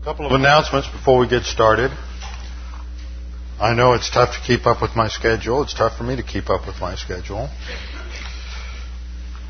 [0.00, 1.90] A couple of announcements before we get started.
[3.60, 5.62] I know it's tough to keep up with my schedule.
[5.62, 7.50] It's tough for me to keep up with my schedule.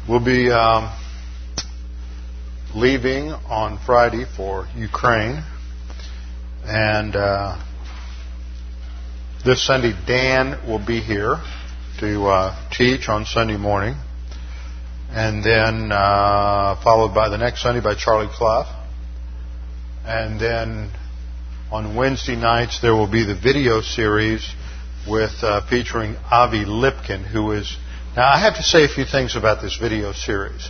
[0.08, 0.92] We'll be um,
[2.74, 5.44] leaving on Friday for Ukraine.
[6.64, 7.64] And uh,
[9.44, 11.36] this Sunday, Dan will be here
[12.00, 13.94] to uh, teach on Sunday morning.
[15.10, 18.79] And then uh, followed by the next Sunday by Charlie Clough.
[20.10, 20.90] And then
[21.70, 24.44] on Wednesday nights there will be the video series
[25.08, 27.76] with uh, featuring Avi Lipkin, who is
[28.16, 30.68] now I have to say a few things about this video series.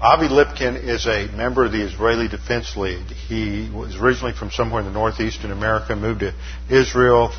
[0.00, 3.06] Avi Lipkin is a member of the Israeli Defense League.
[3.06, 6.34] He was originally from somewhere in the northeast in America, moved to
[6.68, 7.32] Israel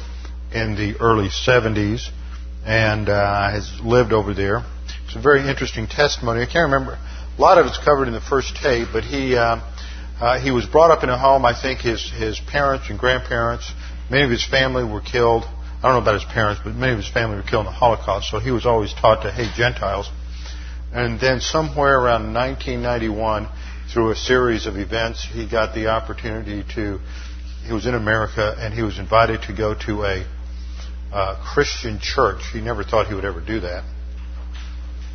[0.53, 2.07] in the early 70s,
[2.65, 4.63] and uh, has lived over there.
[5.05, 6.43] It's a very interesting testimony.
[6.43, 6.93] I can't remember.
[6.93, 9.35] A lot of it's covered in the first tape, but he.
[9.35, 9.59] Uh,
[10.19, 11.45] uh, he was brought up in a home.
[11.45, 13.71] I think his his parents and grandparents,
[14.09, 15.43] many of his family were killed.
[15.43, 17.77] I don't know about his parents, but many of his family were killed in the
[17.77, 18.31] Holocaust.
[18.31, 20.09] So he was always taught to hate Gentiles.
[20.93, 23.49] And then somewhere around 1991,
[23.93, 26.99] through a series of events, he got the opportunity to.
[27.65, 30.25] He was in America and he was invited to go to a
[31.11, 32.41] uh, Christian church.
[32.53, 33.83] He never thought he would ever do that.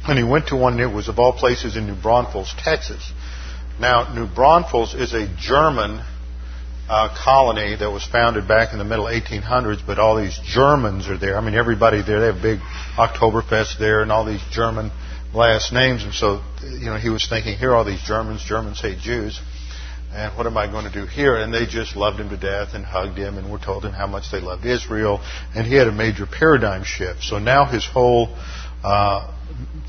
[0.04, 3.12] And he went to one that was of all places in New Braunfels, Texas.
[3.80, 6.04] Now, New Braunfels is a German
[6.86, 11.16] uh, colony that was founded back in the middle 1800s, but all these Germans are
[11.16, 11.38] there.
[11.38, 12.20] I mean, everybody there.
[12.20, 12.58] They have big
[12.98, 14.90] Oktoberfest there, and all these German
[15.32, 16.04] last names.
[16.04, 18.44] And so, you know, he was thinking, here are all these Germans.
[18.44, 19.40] Germans hate Jews.
[20.12, 21.36] And what am I going to do here?
[21.36, 24.08] And they just loved him to death and hugged him and were told him how
[24.08, 25.22] much they loved Israel.
[25.54, 27.22] And he had a major paradigm shift.
[27.22, 28.36] So now his whole
[28.84, 29.32] uh,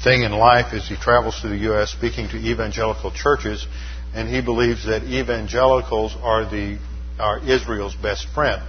[0.03, 1.91] thing in life is he travels through the U.S.
[1.91, 3.65] speaking to evangelical churches,
[4.13, 6.79] and he believes that evangelicals are the
[7.19, 8.61] are Israel's best friend.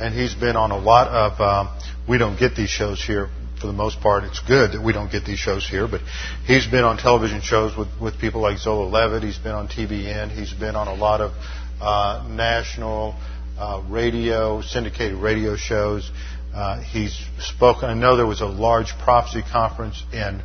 [0.00, 1.40] And he's been on a lot of.
[1.40, 3.28] Uh, we don't get these shows here
[3.60, 4.24] for the most part.
[4.24, 6.00] It's good that we don't get these shows here, but
[6.46, 9.22] he's been on television shows with with people like Zola Levitt.
[9.22, 10.30] He's been on TBN.
[10.30, 11.32] He's been on a lot of
[11.80, 13.14] uh, national
[13.58, 16.10] uh, radio, syndicated radio shows.
[16.54, 17.90] Uh, he's spoken.
[17.90, 20.40] I know there was a large prophecy conference in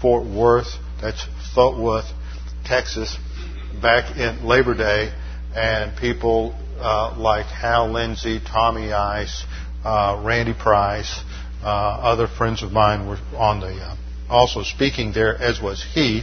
[0.00, 0.68] Fort Worth.
[1.00, 2.06] That's Fort Worth,
[2.64, 3.18] Texas,
[3.82, 5.12] back in Labor Day,
[5.56, 9.44] and people uh, like Hal Lindsey, Tommy Ice,
[9.84, 11.22] uh, Randy Price,
[11.62, 13.96] uh, other friends of mine were on the uh,
[14.28, 16.22] also speaking there, as was he.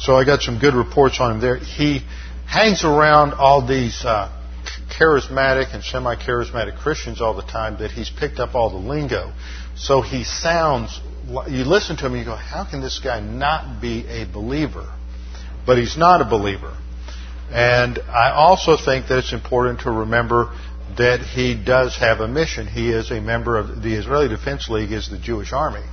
[0.00, 1.56] So I got some good reports on him there.
[1.56, 2.00] He
[2.46, 4.34] hangs around all these uh,
[4.98, 9.32] charismatic and semi-charismatic Christians all the time that he's picked up all the lingo.
[9.76, 11.00] So he sounds,
[11.48, 14.92] you listen to him you go, how can this guy not be a believer?
[15.66, 16.76] But he's not a believer.
[17.50, 20.54] And I also think that it's important to remember
[20.96, 22.66] that he does have a mission.
[22.66, 25.84] He is a member of the Israeli Defense League is the Jewish Army.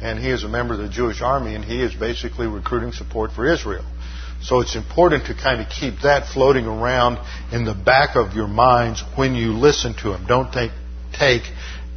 [0.00, 3.32] And he is a member of the Jewish Army and he is basically recruiting support
[3.32, 3.84] for Israel.
[4.42, 7.18] So it's important to kind of keep that floating around
[7.52, 10.26] in the back of your minds when you listen to him.
[10.26, 10.72] Don't take,
[11.12, 11.42] take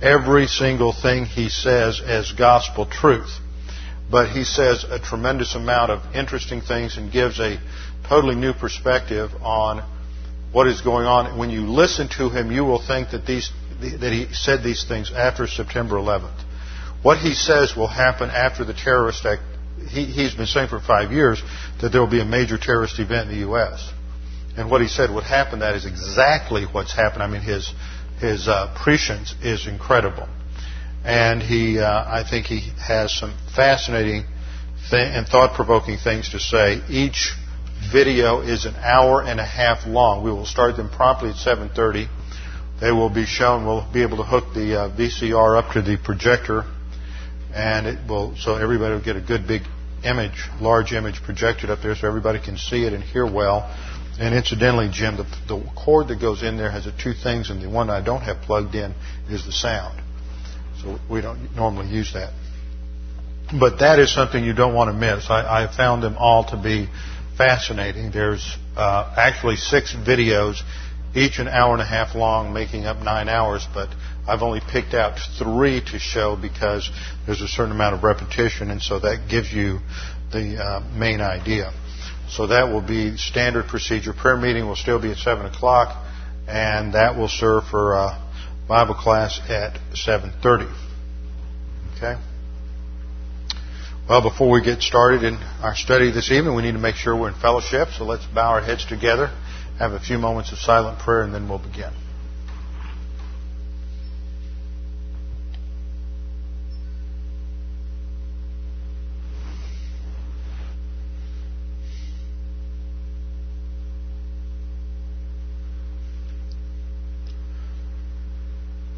[0.01, 3.39] every single thing he says as gospel truth.
[4.11, 7.59] But he says a tremendous amount of interesting things and gives a
[8.07, 9.83] totally new perspective on
[10.51, 11.39] what is going on.
[11.39, 13.51] When you listen to him, you will think that these
[13.81, 16.43] that he said these things after September 11th.
[17.01, 19.41] What he says will happen after the terrorist act
[19.89, 21.41] he, has been saying for five years
[21.81, 23.91] that there will be a major terrorist event in the U.S.
[24.57, 27.23] And what he said would happen, that is exactly what's happened.
[27.23, 27.73] I mean, his,
[28.19, 30.27] his uh, prescience is incredible.
[31.03, 34.25] And he, uh, I think he has some fascinating
[34.89, 36.81] th- and thought-provoking things to say.
[36.89, 37.33] Each
[37.91, 40.23] video is an hour and a half long.
[40.23, 42.07] We will start them promptly at 7.30.
[42.79, 43.65] They will be shown.
[43.65, 46.63] We'll be able to hook the uh, VCR up to the projector
[47.55, 49.61] and it will so everybody will get a good big
[50.05, 53.63] image, large image projected up there so everybody can see it and hear well.
[54.19, 57.61] And incidentally, Jim, the, the cord that goes in there has the two things, and
[57.61, 58.93] the one I don't have plugged in
[59.29, 60.01] is the sound.
[60.81, 62.31] So we don't normally use that.
[63.59, 65.29] But that is something you don't want to miss.
[65.29, 66.87] I, I found them all to be
[67.37, 68.11] fascinating.
[68.11, 70.61] There's uh, actually six videos
[71.15, 73.89] each an hour and a half long, making up nine hours, but
[74.27, 76.89] I've only picked out three to show because
[77.25, 79.79] there's a certain amount of repetition, and so that gives you
[80.31, 81.71] the uh, main idea.
[82.29, 84.13] So that will be standard procedure.
[84.13, 86.03] Prayer meeting will still be at 7 o'clock,
[86.47, 88.21] and that will serve for uh,
[88.67, 90.73] Bible class at 7.30.
[91.95, 92.19] Okay?
[94.09, 97.15] Well, before we get started in our study this evening, we need to make sure
[97.19, 99.31] we're in fellowship, so let's bow our heads together,
[99.79, 101.91] have a few moments of silent prayer, and then we'll begin.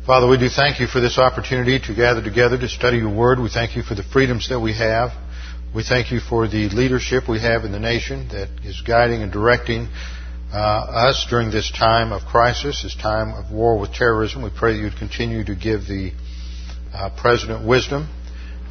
[0.07, 3.39] Father, we do thank you for this opportunity to gather together to study your word.
[3.39, 5.11] We thank you for the freedoms that we have.
[5.75, 9.33] We thank you for the leadership we have in the nation that is guiding and
[9.33, 9.89] directing
[10.53, 14.43] uh, us during this time of crisis, this time of war with terrorism.
[14.43, 16.13] We pray that you'd continue to give the
[16.93, 18.07] uh, president wisdom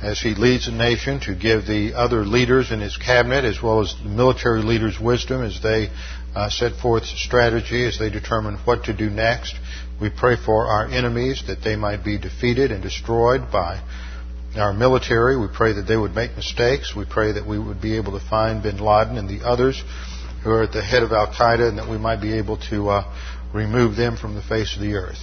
[0.03, 3.81] as he leads the nation, to give the other leaders in his cabinet as well
[3.81, 5.89] as the military leaders wisdom as they
[6.35, 9.55] uh, set forth strategy, as they determine what to do next.
[10.01, 13.81] We pray for our enemies that they might be defeated and destroyed by
[14.55, 15.39] our military.
[15.39, 16.95] We pray that they would make mistakes.
[16.95, 19.83] We pray that we would be able to find bin Laden and the others
[20.47, 22.89] who are at the head of Al Qaeda and that we might be able to
[22.89, 23.15] uh,
[23.53, 25.19] remove them from the face of the earth.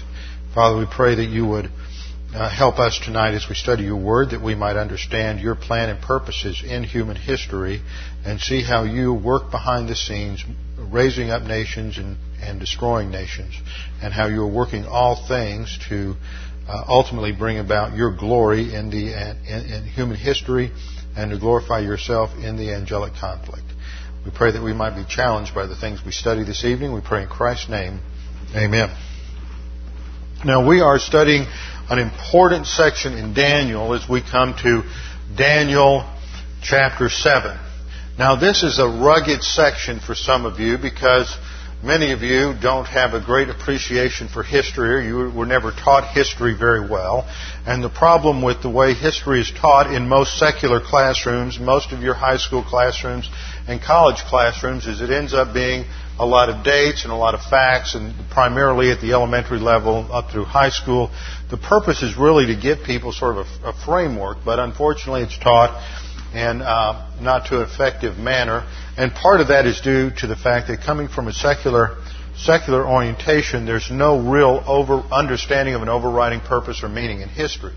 [0.53, 1.71] Father, we pray that you would
[2.33, 5.87] uh, help us tonight as we study your word that we might understand your plan
[5.87, 7.81] and purposes in human history
[8.25, 10.43] and see how you work behind the scenes,
[10.77, 13.53] raising up nations and and destroying nations,
[14.01, 16.15] and how you are working all things to
[16.67, 20.69] uh, ultimately bring about your glory in the in, in human history
[21.15, 23.72] and to glorify yourself in the angelic conflict.
[24.25, 26.93] We pray that we might be challenged by the things we study this evening.
[26.93, 27.99] We pray in Christ's name.
[28.55, 28.95] Amen.
[30.45, 31.45] Now we are studying
[31.89, 34.83] an important section in Daniel as we come to
[35.35, 36.09] Daniel
[36.61, 37.59] chapter 7.
[38.17, 41.37] Now this is a rugged section for some of you because
[41.83, 46.13] Many of you don't have a great appreciation for history or you were never taught
[46.13, 47.27] history very well.
[47.65, 52.01] And the problem with the way history is taught in most secular classrooms, most of
[52.01, 53.29] your high school classrooms
[53.68, 55.86] and college classrooms is it ends up being
[56.19, 60.07] a lot of dates and a lot of facts and primarily at the elementary level
[60.12, 61.10] up through high school.
[61.50, 65.38] The purpose is really to give people sort of a, a framework, but unfortunately it's
[65.38, 65.81] taught
[66.33, 68.68] in uh, not too effective manner.
[68.98, 71.98] And part of that is due to the fact that coming from a secular
[72.36, 77.74] secular orientation, there's no real over understanding of an overriding purpose or meaning in history.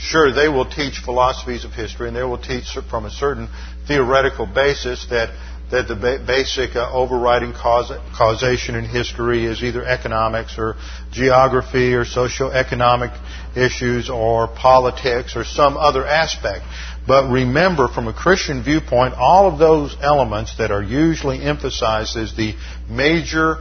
[0.00, 3.48] Sure, they will teach philosophies of history, and they will teach from a certain
[3.86, 5.30] theoretical basis that
[5.70, 10.76] that the ba- basic uh, overriding cause- causation in history is either economics or
[11.12, 13.14] geography or socioeconomic
[13.56, 16.64] issues or politics or some other aspect.
[17.06, 22.34] But remember, from a Christian viewpoint, all of those elements that are usually emphasized as
[22.34, 22.54] the
[22.88, 23.56] major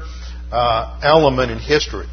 [0.52, 2.08] uh, element in history,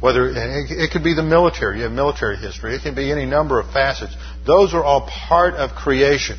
[0.00, 3.58] whether it could be the military, you have military history, it can be any number
[3.58, 4.14] of facets.
[4.46, 6.38] Those are all part of creation.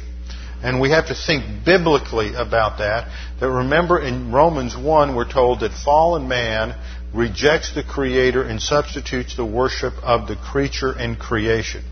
[0.62, 3.10] And we have to think biblically about that.
[3.40, 6.76] That remember in Romans 1, we're told that fallen man
[7.14, 11.84] rejects the Creator and substitutes the worship of the creature and creation.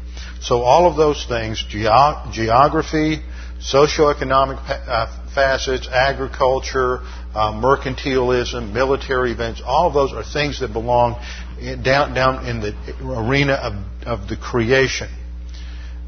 [0.42, 3.22] So all of those things, ge- geography,
[3.60, 7.00] socioeconomic uh, facets, agriculture,
[7.34, 11.47] uh, mercantilism, military events, all of those are things that belong in,
[11.84, 13.74] down, down in the arena of,
[14.06, 15.10] of the creation.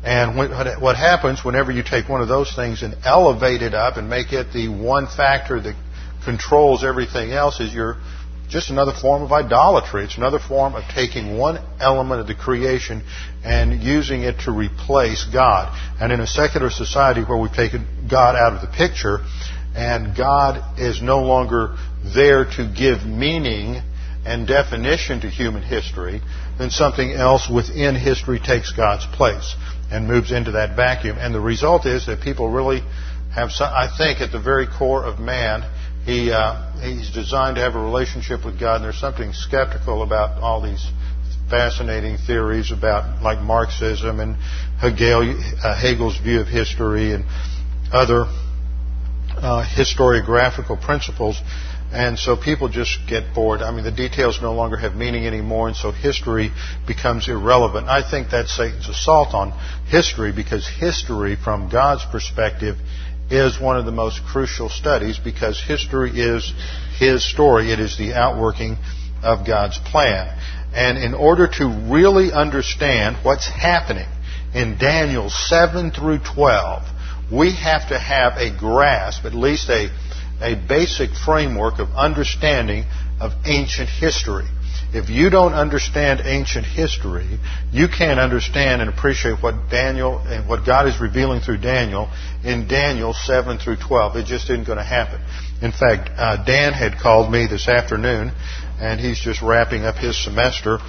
[0.04, 4.10] And what happens whenever you take one of those things and elevate it up and
[4.10, 5.76] make it the one factor that
[6.24, 7.98] controls everything else is you're
[8.50, 10.06] just another form of idolatry.
[10.06, 13.04] It's another form of taking one element of the creation
[13.44, 15.78] and using it to replace God.
[16.00, 19.20] And in a secular society where we've taken God out of the picture
[19.76, 21.76] and God is no longer
[22.16, 23.82] there to give meaning
[24.30, 26.22] and definition to human history,
[26.60, 29.56] then something else within history takes God's place
[29.92, 31.18] and moves into that vacuum.
[31.20, 32.82] And the result is that people really
[33.34, 35.64] have, some, I think, at the very core of man,
[36.06, 38.76] he uh, he's designed to have a relationship with God.
[38.78, 40.86] And there's something skeptical about all these
[41.50, 44.36] fascinating theories about like Marxism and
[44.80, 47.26] Hegel, uh, Hegel's view of history and
[47.92, 48.26] other
[49.42, 51.42] uh, historiographical principles.
[51.92, 53.62] And so people just get bored.
[53.62, 56.52] I mean, the details no longer have meaning anymore, and so history
[56.86, 57.88] becomes irrelevant.
[57.88, 59.52] I think that's Satan's assault on
[59.88, 62.78] history because history, from God's perspective,
[63.32, 66.54] is one of the most crucial studies because history is
[66.98, 67.72] his story.
[67.72, 68.78] It is the outworking
[69.24, 70.38] of God's plan.
[70.74, 74.08] And in order to really understand what's happening
[74.54, 76.84] in Daniel 7 through 12,
[77.32, 79.90] we have to have a grasp, at least a,
[80.42, 82.86] a basic framework of understanding
[83.20, 84.48] of ancient history.
[84.92, 87.38] If you don't understand ancient history,
[87.72, 92.10] you can't understand and appreciate what Daniel and what God is revealing through Daniel
[92.44, 94.16] in Daniel 7 through 12.
[94.16, 95.22] It just isn't going to happen.
[95.62, 98.32] In fact, uh, Dan had called me this afternoon,
[98.80, 100.80] and he's just wrapping up his semester.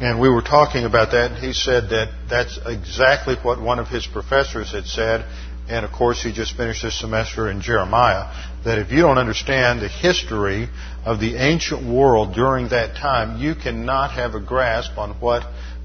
[0.00, 3.86] And we were talking about that, and he said that that's exactly what one of
[3.86, 5.24] his professors had said.
[5.68, 8.32] And of course, he just finished his semester in Jeremiah.
[8.64, 10.68] That if you don't understand the history
[11.04, 15.44] of the ancient world during that time, you cannot have a grasp on what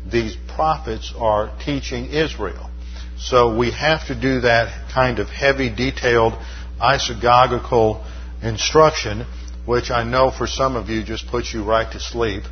[0.10, 2.70] these prophets are teaching Israel.
[3.18, 6.34] So we have to do that kind of heavy, detailed,
[6.80, 8.04] isagogical
[8.42, 9.26] instruction,
[9.66, 12.44] which I know for some of you just puts you right to sleep,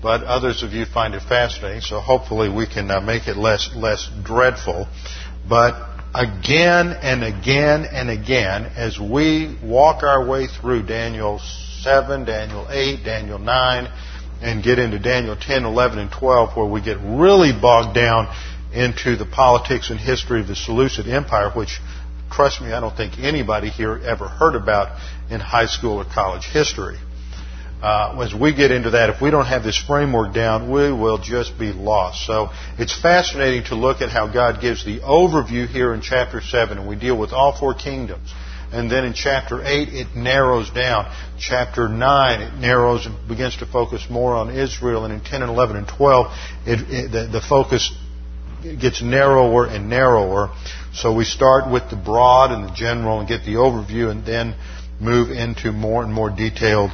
[0.00, 1.80] but others of you find it fascinating.
[1.80, 4.86] So hopefully we can uh, make it less less dreadful.
[5.48, 11.40] But again and again and again, as we walk our way through Daniel
[11.80, 13.92] 7, Daniel 8, Daniel 9,
[14.42, 18.32] and get into Daniel 10, 11, and 12, where we get really bogged down
[18.74, 21.80] into the politics and history of the Seleucid Empire, which,
[22.30, 24.98] trust me, I don't think anybody here ever heard about
[25.30, 26.98] in high school or college history.
[27.82, 31.18] Uh, as we get into that, if we don't have this framework down, we will
[31.18, 32.24] just be lost.
[32.24, 36.78] So it's fascinating to look at how God gives the overview here in chapter 7,
[36.78, 38.32] and we deal with all four kingdoms.
[38.72, 41.12] And then in chapter 8, it narrows down.
[41.40, 45.04] Chapter 9, it narrows and begins to focus more on Israel.
[45.04, 46.26] And in 10 and 11 and 12,
[46.66, 47.92] it, it, the, the focus
[48.62, 50.54] gets narrower and narrower.
[50.94, 54.54] So we start with the broad and the general and get the overview and then
[55.00, 56.92] move into more and more detailed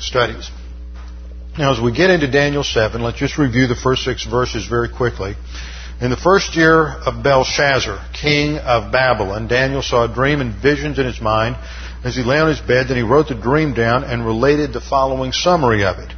[0.00, 0.50] studies.
[1.58, 4.88] Now, as we get into Daniel 7, let's just review the first six verses very
[4.88, 5.34] quickly.
[6.00, 10.98] In the first year of Belshazzar, king of Babylon, Daniel saw a dream and visions
[10.98, 11.56] in his mind
[12.02, 12.88] as he lay on his bed.
[12.88, 16.10] Then he wrote the dream down and related the following summary of it.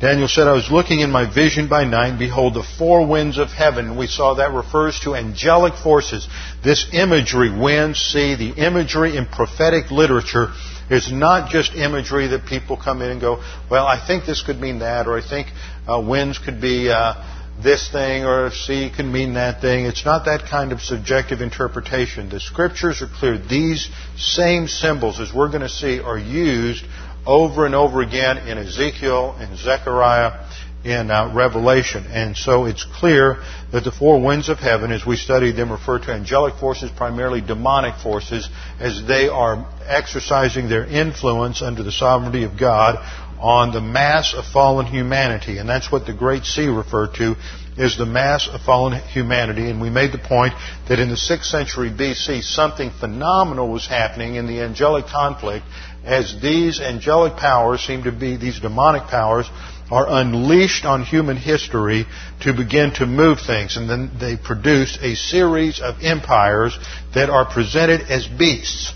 [0.00, 3.48] Daniel said, I was looking in my vision by night, behold, the four winds of
[3.48, 3.96] heaven.
[3.96, 6.28] We saw that refers to angelic forces.
[6.62, 10.48] This imagery, wind, sea, the imagery in prophetic literature
[10.90, 14.60] is not just imagery that people come in and go, well, I think this could
[14.60, 15.48] mean that, or I think
[15.88, 17.14] uh, winds could be uh,
[17.62, 19.86] this thing or sea can mean that thing.
[19.86, 22.28] It's not that kind of subjective interpretation.
[22.28, 23.38] The scriptures are clear.
[23.38, 26.84] These same symbols, as we're going to see, are used
[27.26, 30.43] over and over again in Ezekiel, in Zechariah,
[30.84, 32.04] in uh, Revelation.
[32.06, 35.98] And so it's clear that the four winds of heaven, as we studied them, refer
[35.98, 38.48] to angelic forces, primarily demonic forces,
[38.78, 42.96] as they are exercising their influence under the sovereignty of God
[43.40, 45.58] on the mass of fallen humanity.
[45.58, 47.36] And that's what the Great Sea referred to
[47.76, 49.68] is the mass of fallen humanity.
[49.68, 50.54] And we made the point
[50.88, 55.64] that in the 6th century BC, something phenomenal was happening in the angelic conflict
[56.04, 59.48] as these angelic powers seem to be, these demonic powers,
[59.94, 62.06] are unleashed on human history
[62.40, 63.76] to begin to move things.
[63.76, 66.76] And then they produce a series of empires
[67.14, 68.92] that are presented as beasts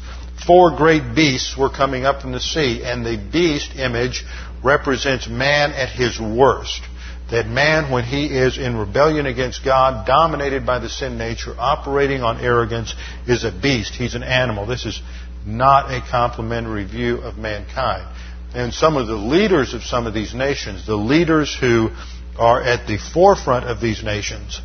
[0.49, 4.25] four great beasts were coming up from the sea, and the beast image
[4.64, 6.81] represents man at his worst.
[7.31, 12.23] That man, when he is in rebellion against God, dominated by the sin nature, operating
[12.23, 12.95] on arrogance,
[13.26, 13.93] is a beast.
[13.93, 14.64] He's an animal.
[14.64, 15.02] This is
[15.45, 18.09] not a complimentary view of mankind.
[18.55, 21.90] And some of the leaders of some of these nations, the leaders who
[22.38, 24.61] are at the forefront of these nations,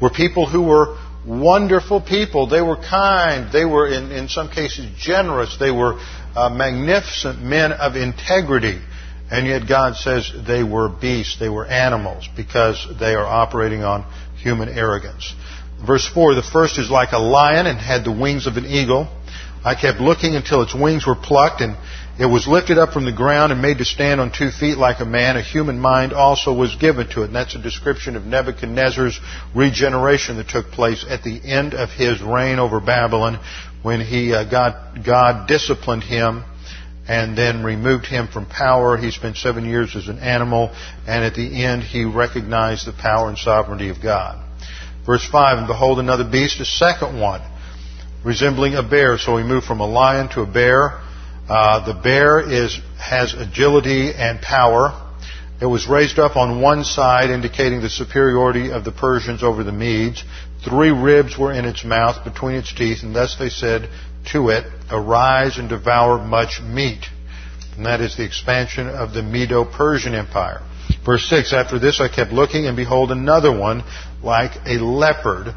[0.00, 0.96] were people who were
[1.26, 2.46] wonderful people.
[2.46, 3.52] They were kind.
[3.52, 5.56] They were, in, in some cases, generous.
[5.58, 5.98] They were
[6.34, 8.80] uh, magnificent men of integrity.
[9.30, 11.38] And yet God says they were beasts.
[11.38, 14.04] They were animals because they are operating on
[14.36, 15.34] human arrogance.
[15.86, 19.08] Verse 4, the first is like a lion and had the wings of an eagle.
[19.64, 21.76] I kept looking until its wings were plucked and
[22.20, 25.00] it was lifted up from the ground and made to stand on two feet like
[25.00, 25.38] a man.
[25.38, 27.28] A human mind also was given to it.
[27.28, 29.18] And that's a description of Nebuchadnezzar's
[29.54, 33.40] regeneration that took place at the end of his reign over Babylon
[33.82, 36.44] when he, uh, God, God disciplined him
[37.08, 38.98] and then removed him from power.
[38.98, 43.30] He spent seven years as an animal, and at the end he recognized the power
[43.30, 44.44] and sovereignty of God.
[45.06, 47.40] Verse 5, and behold another beast, a second one,
[48.26, 49.16] resembling a bear.
[49.16, 51.00] So he moved from a lion to a bear.
[51.50, 54.94] Uh, the bear is, has agility and power.
[55.60, 59.72] It was raised up on one side, indicating the superiority of the Persians over the
[59.72, 60.22] Medes.
[60.64, 63.88] Three ribs were in its mouth between its teeth, and thus they said
[64.26, 67.06] to it, Arise and devour much meat.
[67.76, 70.62] and that is the expansion of the Medo-Persian Empire.
[71.04, 73.82] Verse 6, After this I kept looking, and behold another one
[74.22, 75.52] like a leopard,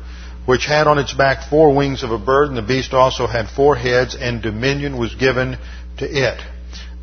[0.48, 3.48] which had on its back four wings of a bird, and the beast also had
[3.48, 5.58] four heads, and dominion was given
[6.08, 6.42] to it.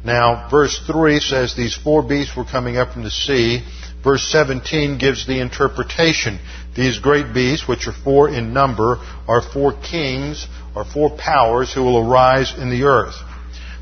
[0.05, 3.63] Now, verse 3 says these four beasts were coming up from the sea.
[4.03, 6.39] Verse 17 gives the interpretation.
[6.75, 11.83] These great beasts, which are four in number, are four kings or four powers who
[11.83, 13.17] will arise in the earth.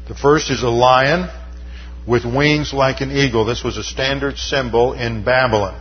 [0.08, 1.28] The first is a lion
[2.06, 3.44] with wings like an eagle.
[3.44, 5.80] This was a standard symbol in Babylon.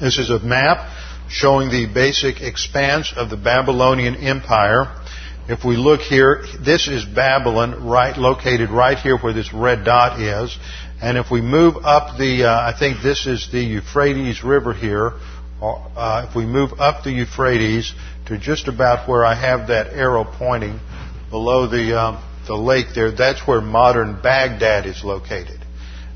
[0.00, 0.90] This is a map
[1.28, 4.86] showing the basic expanse of the Babylonian Empire.
[5.48, 10.20] If we look here, this is Babylon, right located right here where this red dot
[10.20, 10.58] is.
[11.00, 15.12] And if we move up the, uh, I think this is the Euphrates River here.
[15.62, 17.94] Uh, if we move up the Euphrates
[18.26, 20.80] to just about where I have that arrow pointing
[21.30, 25.60] below the um, the lake there, that's where modern Baghdad is located.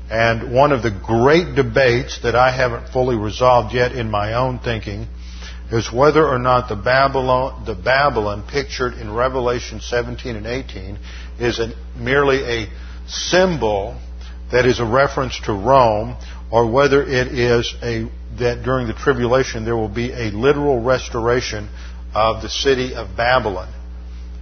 [0.09, 4.59] And one of the great debates that I haven't fully resolved yet in my own
[4.59, 5.07] thinking
[5.71, 10.99] is whether or not the Babylon, the Babylon pictured in Revelation 17 and 18
[11.39, 12.69] is a, merely a
[13.07, 13.99] symbol
[14.51, 16.17] that is a reference to Rome,
[16.51, 21.69] or whether it is a that during the tribulation there will be a literal restoration
[22.13, 23.71] of the city of Babylon.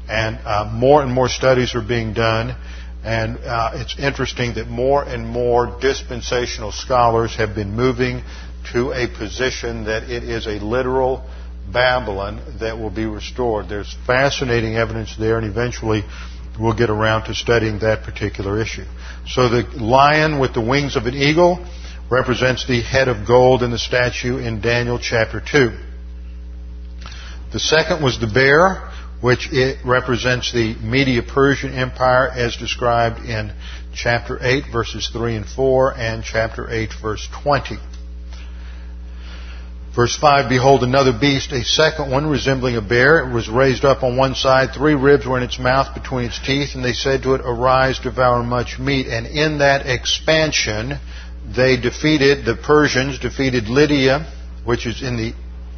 [0.08, 2.56] And uh, more and more studies are being done
[3.04, 8.24] and uh, it's interesting that more and more dispensational scholars have been moving
[8.72, 11.28] to a position that it is a literal
[11.72, 13.70] Babylon that will be restored.
[13.70, 16.04] There's fascinating evidence there, and eventually
[16.60, 18.86] we'll get around to studying that particular issue.
[19.28, 21.66] So the lion with the wings of an eagle
[22.10, 25.78] represents the head of gold in the statue in Daniel chapter 2.
[27.52, 33.52] The second was the bear which it represents the Media-Persian Empire as described in
[33.94, 37.78] chapter 8 verses 3 and 4 and chapter 8 verse 20.
[39.96, 43.28] Verse 5, Behold another beast, a second one resembling a bear.
[43.28, 44.70] It was raised up on one side.
[44.74, 46.76] Three ribs were in its mouth between its teeth.
[46.76, 49.08] And they said to it, Arise, devour much meat.
[49.08, 51.00] And in that expansion,
[51.56, 54.32] they defeated, the Persians defeated Lydia,
[54.64, 55.34] which is in the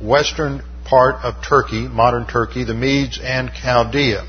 [0.06, 4.24] western part of Turkey, modern Turkey, the Medes and Chaldea.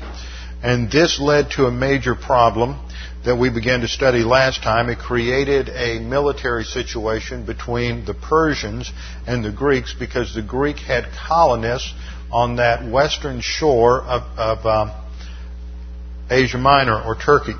[0.63, 2.79] And this led to a major problem
[3.25, 4.89] that we began to study last time.
[4.89, 8.91] It created a military situation between the Persians
[9.25, 11.93] and the Greeks because the Greek had colonists
[12.31, 14.91] on that western shore of, of um,
[16.29, 17.55] Asia Minor or Turkey.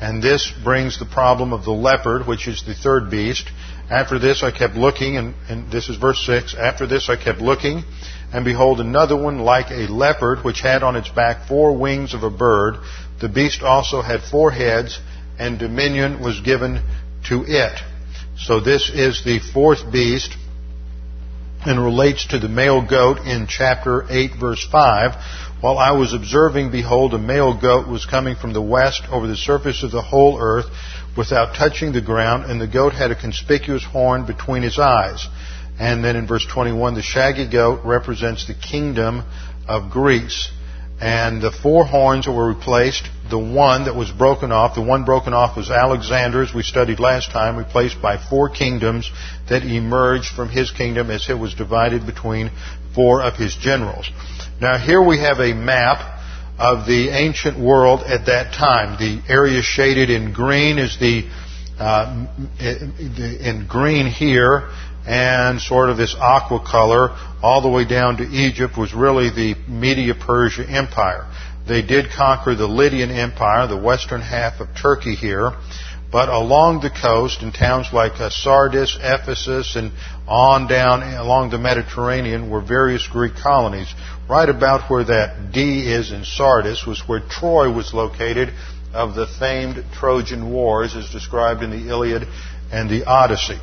[0.00, 3.48] And this brings the problem of the leopard, which is the third beast.
[3.90, 6.54] After this I kept looking, and, and this is verse 6.
[6.54, 7.84] After this I kept looking,
[8.32, 12.22] and behold, another one like a leopard, which had on its back four wings of
[12.22, 12.76] a bird.
[13.20, 14.98] The beast also had four heads,
[15.38, 16.82] and dominion was given
[17.28, 17.80] to it.
[18.36, 20.36] So this is the fourth beast,
[21.66, 25.14] and relates to the male goat in chapter 8, verse 5.
[25.60, 29.36] While I was observing, behold, a male goat was coming from the west over the
[29.36, 30.66] surface of the whole earth
[31.16, 35.26] without touching the ground, and the goat had a conspicuous horn between his eyes.
[35.78, 39.24] And then in verse 21, the shaggy goat represents the kingdom
[39.66, 40.50] of Greece.
[41.04, 43.10] And the four horns were replaced.
[43.28, 47.30] The one that was broken off, the one broken off was Alexander's, we studied last
[47.30, 49.12] time, replaced by four kingdoms
[49.50, 52.50] that emerged from his kingdom as it was divided between
[52.94, 54.10] four of his generals.
[54.62, 56.22] Now here we have a map
[56.58, 58.96] of the ancient world at that time.
[58.98, 61.28] The area shaded in green is the,
[61.78, 62.26] uh,
[62.60, 64.70] in green here
[65.06, 67.10] and sort of this aqua color
[67.42, 71.26] all the way down to Egypt was really the Media-Persia Empire.
[71.66, 75.52] They did conquer the Lydian Empire, the western half of Turkey here,
[76.10, 79.92] but along the coast in towns like uh, Sardis, Ephesus, and
[80.28, 83.92] on down along the Mediterranean were various Greek colonies.
[84.28, 88.54] Right about where that D is in Sardis was where Troy was located
[88.92, 92.28] of the famed Trojan Wars as described in the Iliad
[92.70, 93.58] and the Odyssey.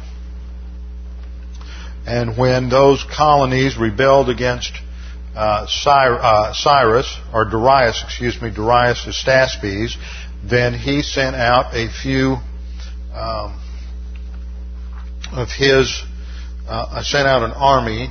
[2.05, 4.71] And when those colonies rebelled against
[5.35, 9.95] uh, uh, Cyrus, or Darius, excuse me, Darius Hystaspes,
[10.43, 12.37] then he sent out a few
[13.13, 13.61] um,
[15.31, 16.01] of his,
[16.67, 18.09] uh, sent out an army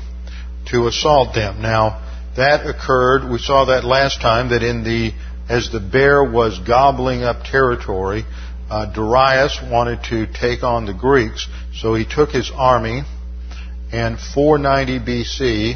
[0.66, 1.61] to assault them.
[1.61, 5.12] Now, that occurred, we saw that last time, that in the,
[5.48, 8.24] as the bear was gobbling up territory,
[8.70, 13.03] uh, Darius wanted to take on the Greeks, so he took his army,
[13.92, 15.74] and 490 BC,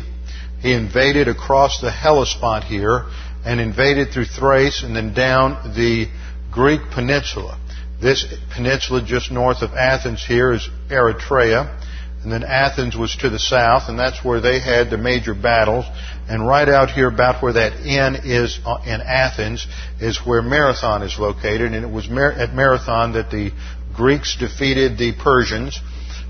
[0.61, 3.07] he invaded across the Hellespont here
[3.45, 6.09] and invaded through Thrace and then down the
[6.51, 7.59] Greek peninsula.
[8.01, 8.25] This
[8.55, 11.81] peninsula just north of Athens here is Eretria.
[12.23, 15.85] And then Athens was to the south, and that's where they had the major battles.
[16.27, 19.67] And right out here, about where that inn is uh, in Athens,
[20.01, 21.75] is where Marathon is located.
[21.75, 23.53] And it was at Marathon that the
[23.95, 25.79] Greeks defeated the Persians,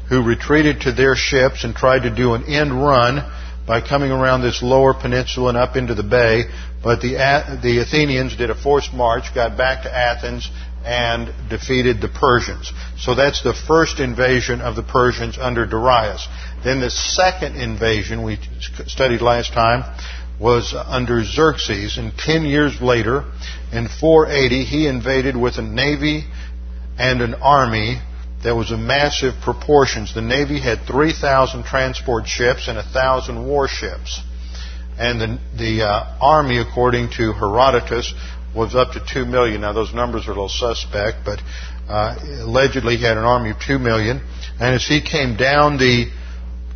[0.08, 3.22] who retreated to their ships and tried to do an end run
[3.66, 6.44] by coming around this lower peninsula and up into the bay.
[6.82, 7.14] But the,
[7.62, 10.50] the Athenians did a forced march, got back to Athens,
[10.84, 12.70] and defeated the Persians.
[12.98, 16.28] So that's the first invasion of the Persians under Darius.
[16.62, 18.38] Then the second invasion we
[18.86, 19.84] studied last time
[20.38, 21.96] was under Xerxes.
[21.96, 23.24] And ten years later,
[23.72, 26.24] in 480, he invaded with a navy
[26.98, 28.00] and an army
[28.44, 30.14] that was a massive proportions.
[30.14, 34.22] The navy had 3,000 transport ships and 1,000 warships.
[34.98, 38.14] And the, the uh, army, according to Herodotus,
[38.54, 39.62] was up to 2 million.
[39.62, 41.40] Now, those numbers are a little suspect, but
[41.88, 44.20] uh, allegedly he had an army of 2 million.
[44.60, 46.12] And as he came down the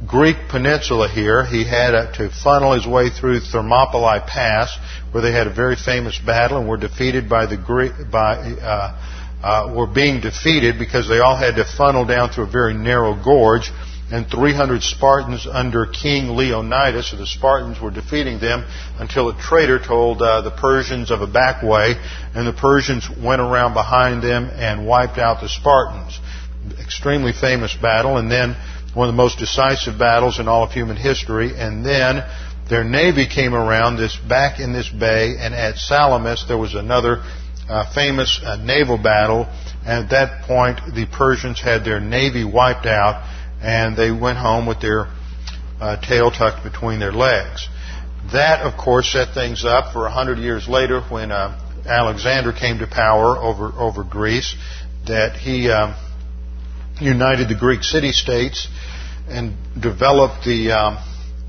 [0.07, 4.77] Greek peninsula here, he had to funnel his way through Thermopylae Pass,
[5.13, 9.18] where they had a very famous battle and were defeated by the Greek, by, uh,
[9.43, 13.15] uh, were being defeated because they all had to funnel down through a very narrow
[13.23, 13.71] gorge
[14.11, 17.11] and 300 Spartans under King Leonidas.
[17.11, 18.65] So the Spartans were defeating them
[18.99, 21.95] until a traitor told uh, the Persians of a back way,
[22.35, 26.19] and the Persians went around behind them and wiped out the Spartans.
[26.81, 28.57] Extremely famous battle, and then
[28.95, 31.53] one of the most decisive battles in all of human history.
[31.55, 32.25] And then
[32.69, 37.23] their navy came around this back in this bay, and at Salamis there was another
[37.69, 39.47] uh, famous uh, naval battle.
[39.87, 43.25] And at that point, the Persians had their navy wiped out
[43.63, 45.09] and they went home with their
[45.81, 47.69] uh, tail tucked between their legs.
[48.33, 52.79] That, of course, set things up for a hundred years later when uh, Alexander came
[52.79, 54.55] to power over over Greece.
[55.07, 55.95] That he um,
[57.01, 58.69] united the Greek city-states
[59.29, 60.99] and developed the um,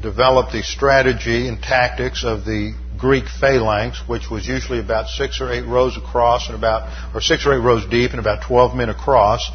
[0.02, 5.52] developed the strategy and tactics of the Greek phalanx, which was usually about six or
[5.52, 8.90] eight rows across and about, or six or eight rows deep and about 12 men
[8.90, 9.50] across.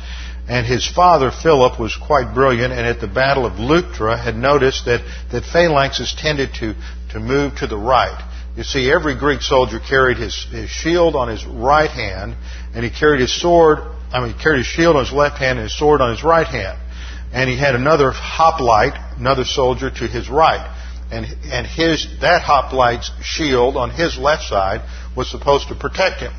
[0.48, 4.86] And his father, Philip, was quite brilliant and at the Battle of Leuctra had noticed
[4.86, 6.74] that, that phalanxes tended to,
[7.10, 8.30] to move to the right.
[8.56, 12.36] You see, every Greek soldier carried his, his shield on his right hand
[12.74, 13.78] and he carried his sword,
[14.12, 16.22] I mean, he carried his shield on his left hand and his sword on his
[16.22, 16.78] right hand.
[17.32, 20.70] And he had another hoplite, another soldier to his right.
[21.10, 24.82] And, and his, that hoplite's shield on his left side
[25.16, 26.32] was supposed to protect him.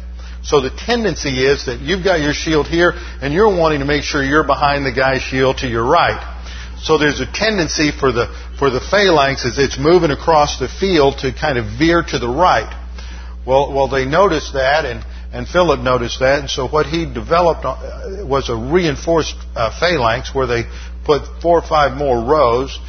[0.44, 4.04] So the tendency is that you've got your shield here and you're wanting to make
[4.04, 6.34] sure you're behind the guy's shield to your right.
[6.82, 8.28] So there's a tendency for the,
[8.60, 12.28] for the phalanx as it's moving across the field to kind of veer to the
[12.28, 12.70] right.
[13.46, 15.04] Well, well, they noticed that and,
[15.36, 20.34] and Philip noticed that, and so what he developed uh, was a reinforced uh, phalanx
[20.34, 20.64] where they
[21.04, 22.80] put four or five more rows,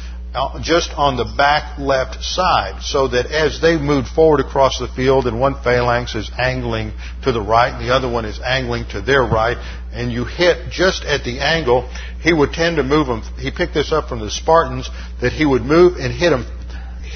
[0.61, 5.25] just on the back left side, so that as they moved forward across the field,
[5.25, 6.91] and one phalanx is angling
[7.23, 9.57] to the right, and the other one is angling to their right,
[9.93, 11.89] and you hit just at the angle,
[12.21, 13.21] he would tend to move them.
[13.39, 14.89] He picked this up from the Spartans
[15.21, 16.45] that he would move and hit them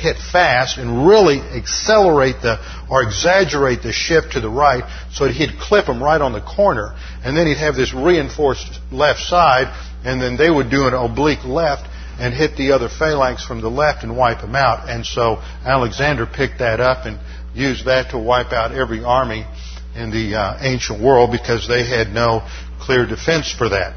[0.02, 2.58] hit fast and really accelerate the
[2.90, 6.42] or exaggerate the shift to the right so that he'd clip them right on the
[6.42, 9.68] corner and then he'd have this reinforced left side
[10.04, 11.88] and then they would do an oblique left
[12.20, 14.90] and hit the other phalanx from the left and wipe them out.
[14.90, 17.20] And so Alexander picked that up and
[17.54, 19.46] used that to wipe out every army
[19.96, 22.48] in the uh, ancient world because they had no
[22.80, 23.96] clear defense for that.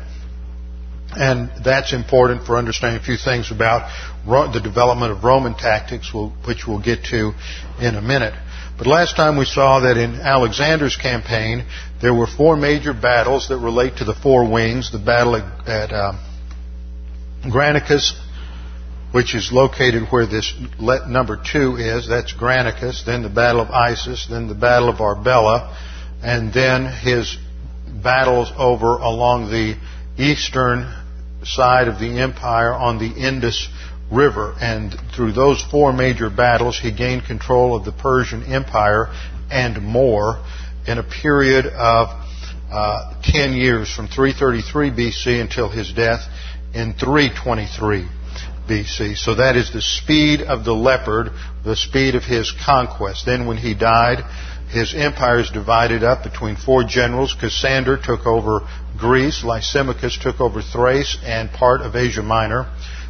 [1.17, 3.89] And that's important for understanding a few things about
[4.27, 7.33] the development of Roman tactics, which we'll get to
[7.81, 8.35] in a minute.
[8.77, 11.65] But last time we saw that in Alexander's campaign,
[12.03, 14.91] there were four major battles that relate to the four wings.
[14.91, 16.13] The battle at, at uh,
[17.51, 18.13] Granicus,
[19.13, 22.09] which is located where this number two is.
[22.09, 23.05] That's Granicus.
[23.05, 24.29] Then the Battle of Issus.
[24.29, 25.77] Then the Battle of Arbela.
[26.23, 27.37] And then his
[28.03, 29.77] battles over along the
[30.19, 30.93] eastern
[31.45, 33.69] side of the empire on the Indus
[34.11, 34.55] River.
[34.61, 39.13] And through those four major battles, he gained control of the Persian Empire
[39.51, 40.43] and more
[40.87, 42.09] in a period of
[42.71, 46.21] uh, 10 years from 333 BC until his death
[46.75, 48.09] in 323
[48.69, 49.17] BC.
[49.17, 51.31] So that is the speed of the leopard,
[51.65, 53.27] the speed of his conquest.
[53.27, 54.25] Then when he died,
[54.71, 57.37] his empire is divided up between four generals.
[57.39, 58.67] Cassander took over
[58.99, 62.67] Greece, Lysimachus took over Thrace and part of Asia Minor.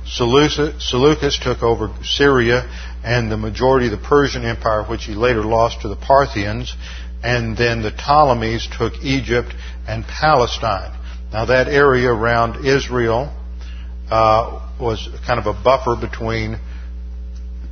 [0.06, 2.68] Seleucus took over Syria
[3.02, 6.74] and the majority of the Persian Empire, which he later lost to the Parthians.
[7.22, 9.54] and then the Ptolemies took Egypt
[9.88, 10.92] and Palestine.
[11.32, 13.32] Now that area around Israel
[14.10, 16.58] uh, was kind of a buffer between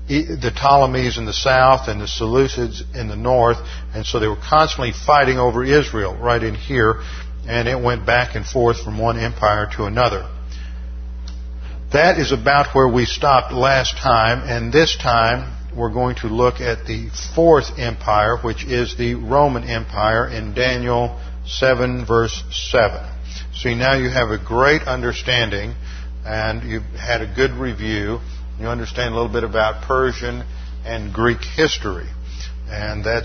[0.08, 3.58] the Ptolemies in the south and the Seleucids in the north,
[3.94, 7.02] and so they were constantly fighting over Israel right in here,
[7.46, 10.28] and it went back and forth from one empire to another.
[11.92, 16.60] That is about where we stopped last time, and this time we're going to look
[16.60, 23.08] at the fourth empire, which is the Roman Empire in Daniel 7 verse 7.
[23.54, 25.74] See, now you have a great understanding
[26.24, 28.20] and you've had a good review.
[28.60, 30.44] You understand a little bit about Persian
[30.84, 32.08] and Greek history.
[32.68, 33.24] And that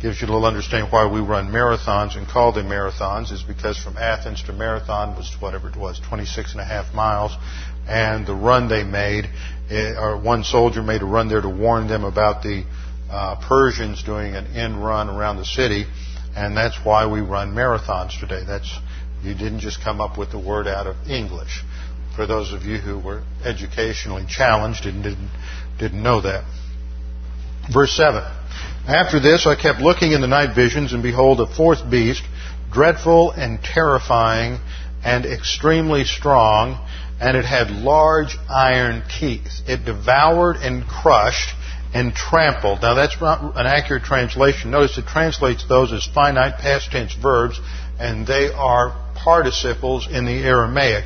[0.00, 3.78] gives you a little understanding why we run marathons and call them marathons is because
[3.78, 7.32] from Athens to Marathon was whatever it was, 26 and a half miles.
[7.86, 9.28] And the run they made,
[9.70, 12.64] eh, or one soldier made a run there to warn them about the
[13.10, 15.86] uh, Persians doing an end run around the city.
[16.36, 18.42] And that's why we run marathons today.
[18.46, 18.78] That's,
[19.22, 21.62] you didn't just come up with the word out of English.
[22.16, 25.30] For those of you who were educationally challenged and didn't,
[25.78, 26.44] didn't know that.
[27.72, 28.22] Verse 7.
[28.86, 32.22] After this I kept looking in the night visions, and behold, a fourth beast,
[32.72, 34.60] dreadful and terrifying
[35.02, 36.78] and extremely strong,
[37.20, 39.62] and it had large iron teeth.
[39.66, 41.54] It devoured and crushed
[41.94, 42.82] and trampled.
[42.82, 44.70] Now that's not an accurate translation.
[44.70, 47.58] Notice it translates those as finite past tense verbs,
[47.98, 51.04] and they are participles in the Aramaic.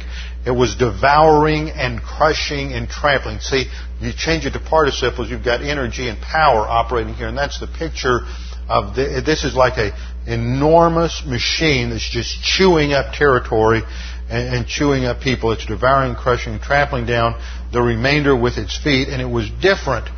[0.48, 3.40] It was devouring and crushing and trampling.
[3.40, 3.66] See,
[4.00, 7.66] you change it to participles, you've got energy and power operating here, and that's the
[7.66, 8.20] picture
[8.66, 9.92] of the, this is like a
[10.26, 13.82] enormous machine that's just chewing up territory
[14.30, 15.52] and, and chewing up people.
[15.52, 17.38] It's devouring, crushing, trampling down
[17.70, 20.08] the remainder with its feet, and it was different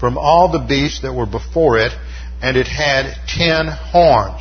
[0.00, 1.92] from all the beasts that were before it,
[2.40, 4.40] and it had ten horns.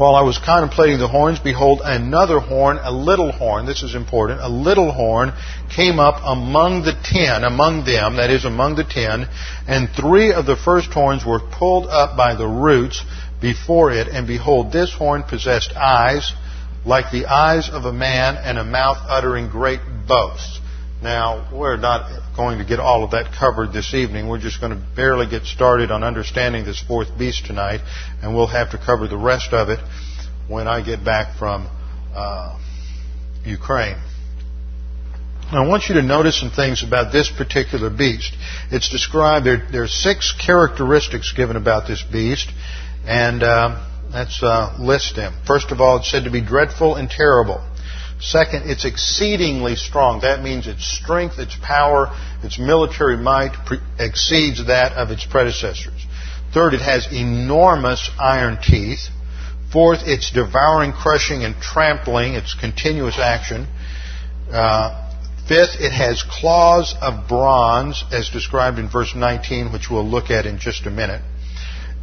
[0.00, 4.40] While I was contemplating the horns, behold, another horn, a little horn, this is important,
[4.40, 5.34] a little horn
[5.68, 9.28] came up among the ten, among them, that is, among the ten,
[9.68, 13.04] and three of the first horns were pulled up by the roots
[13.42, 16.32] before it, and behold, this horn possessed eyes
[16.86, 20.59] like the eyes of a man, and a mouth uttering great boasts.
[21.02, 24.28] Now, we're not going to get all of that covered this evening.
[24.28, 27.80] We're just going to barely get started on understanding this fourth beast tonight,
[28.22, 29.80] and we'll have to cover the rest of it
[30.46, 31.68] when I get back from
[32.14, 32.58] uh,
[33.46, 33.96] Ukraine.
[35.50, 38.36] Now, I want you to notice some things about this particular beast.
[38.70, 42.52] It's described, there, there are six characteristics given about this beast,
[43.06, 45.32] and uh, let's uh, list them.
[45.46, 47.66] First of all, it's said to be dreadful and terrible.
[48.20, 50.20] Second, it's exceedingly strong.
[50.20, 53.56] That means its strength, its power, its military might
[53.98, 56.06] exceeds that of its predecessors.
[56.52, 59.08] Third, it has enormous iron teeth.
[59.72, 63.66] Fourth, it's devouring, crushing, and trampling, its continuous action.
[64.52, 65.12] Uh,
[65.48, 70.44] fifth, it has claws of bronze, as described in verse 19, which we'll look at
[70.44, 71.22] in just a minute.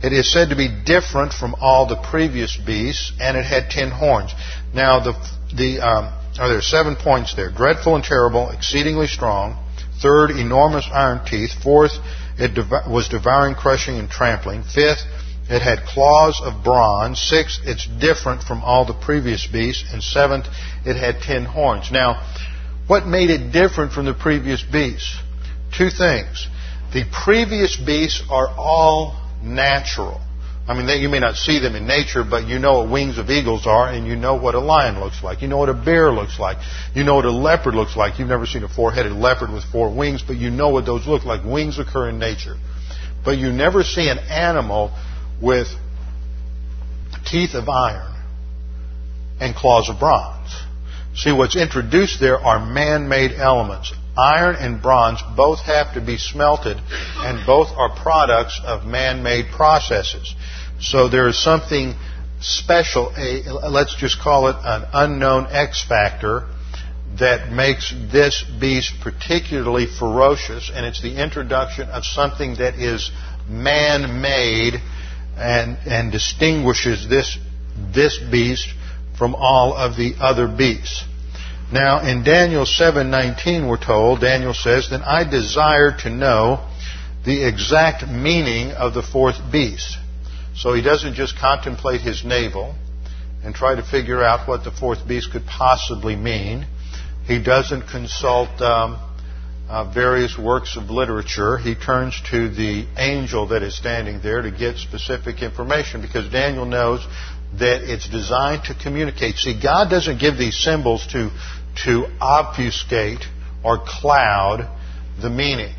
[0.02, 3.90] It is said to be different from all the previous beasts, and it had ten
[3.90, 4.34] horns.
[4.74, 5.14] Now, the
[5.56, 7.52] the um, are there seven points there?
[7.52, 9.64] Dreadful and terrible, exceedingly strong.
[10.02, 11.52] Third, enormous iron teeth.
[11.64, 11.94] Fourth,
[12.38, 14.64] it dev- was devouring, crushing, and trampling.
[14.64, 15.04] Fifth,
[15.50, 17.20] it had claws of bronze.
[17.20, 19.92] Sixth, it's different from all the previous beasts.
[19.92, 20.46] And seventh,
[20.86, 21.92] it had ten horns.
[21.92, 22.22] Now,
[22.86, 25.20] what made it different from the previous beasts?
[25.76, 26.48] Two things.
[26.94, 30.22] The previous beasts are all natural.
[30.68, 33.18] I mean, they, you may not see them in nature, but you know what wings
[33.18, 35.42] of eagles are, and you know what a lion looks like.
[35.42, 36.58] You know what a bear looks like.
[36.94, 38.20] You know what a leopard looks like.
[38.20, 41.24] You've never seen a four-headed leopard with four wings, but you know what those look
[41.24, 41.46] like.
[41.46, 42.58] Wings occur in nature.
[43.24, 44.92] But you never see an animal
[45.42, 45.68] with
[47.26, 48.14] teeth of iron
[49.40, 50.50] and claws of bronze.
[51.16, 53.94] See, what's introduced there are man-made elements.
[54.18, 60.34] Iron and bronze both have to be smelted, and both are products of man-made processes.
[60.80, 61.96] So there is something
[62.40, 66.48] special, a, let's just call it an unknown X factor,
[67.20, 73.12] that makes this beast particularly ferocious, and it's the introduction of something that is
[73.50, 74.76] man-made
[75.36, 77.38] and, and distinguishes this,
[77.94, 78.68] this beast
[79.18, 81.04] from all of the other beasts.
[81.72, 86.62] Now, in Daniel 7:19 we're told, Daniel says, "Then I desire to know
[87.24, 89.98] the exact meaning of the fourth beast."
[90.56, 92.76] So he doesn't just contemplate his navel
[93.44, 96.66] and try to figure out what the fourth beast could possibly mean.
[97.26, 98.98] He doesn't consult um,
[99.70, 104.52] uh, various works of literature, he turns to the angel that is standing there to
[104.52, 107.06] get specific information because Daniel knows
[107.60, 109.36] that it's designed to communicate.
[109.36, 111.32] See, God doesn't give these symbols to,
[111.84, 113.26] to obfuscate
[113.64, 114.70] or cloud
[115.22, 115.74] the meaning.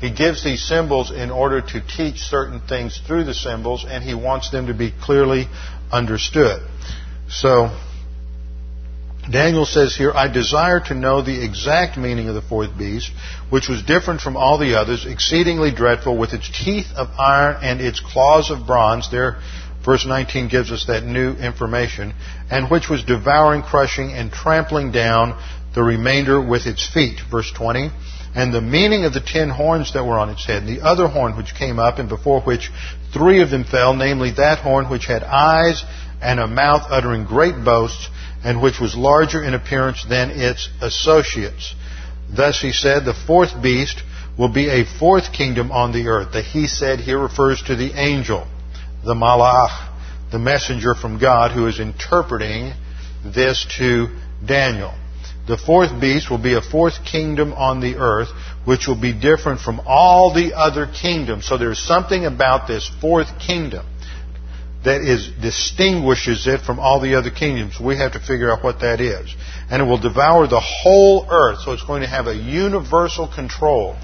[0.00, 4.14] He gives these symbols in order to teach certain things through the symbols, and he
[4.14, 5.46] wants them to be clearly
[5.90, 6.62] understood.
[7.28, 7.70] So,
[9.30, 13.10] Daniel says here, I desire to know the exact meaning of the fourth beast,
[13.48, 17.80] which was different from all the others, exceedingly dreadful, with its teeth of iron and
[17.80, 19.10] its claws of bronze.
[19.10, 19.38] There,
[19.84, 22.14] verse 19 gives us that new information,
[22.50, 25.40] and which was devouring, crushing, and trampling down
[25.74, 27.20] the remainder with its feet.
[27.30, 27.90] Verse 20.
[28.34, 31.06] And the meaning of the ten horns that were on its head, and the other
[31.06, 32.70] horn which came up, and before which
[33.12, 35.84] three of them fell, namely that horn which had eyes
[36.20, 38.08] and a mouth uttering great boasts,
[38.42, 41.74] and which was larger in appearance than its associates.
[42.34, 44.02] Thus he said, the fourth beast
[44.36, 46.32] will be a fourth kingdom on the earth.
[46.32, 48.48] The he said here refers to the angel,
[49.04, 49.92] the malach,
[50.32, 52.72] the messenger from God who is interpreting
[53.24, 54.08] this to
[54.44, 54.94] Daniel.
[55.46, 58.28] The fourth beast will be a fourth kingdom on the earth,
[58.64, 61.46] which will be different from all the other kingdoms.
[61.46, 63.86] So there's something about this fourth kingdom
[64.84, 67.78] that is distinguishes it from all the other kingdoms.
[67.80, 69.34] We have to figure out what that is.
[69.70, 73.96] And it will devour the whole earth, so it's going to have a universal control.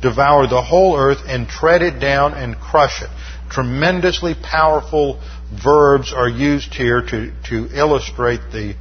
[0.00, 3.10] Devour the whole earth and tread it down and crush it.
[3.50, 5.20] Tremendously powerful
[5.62, 8.74] verbs are used here to, to illustrate the,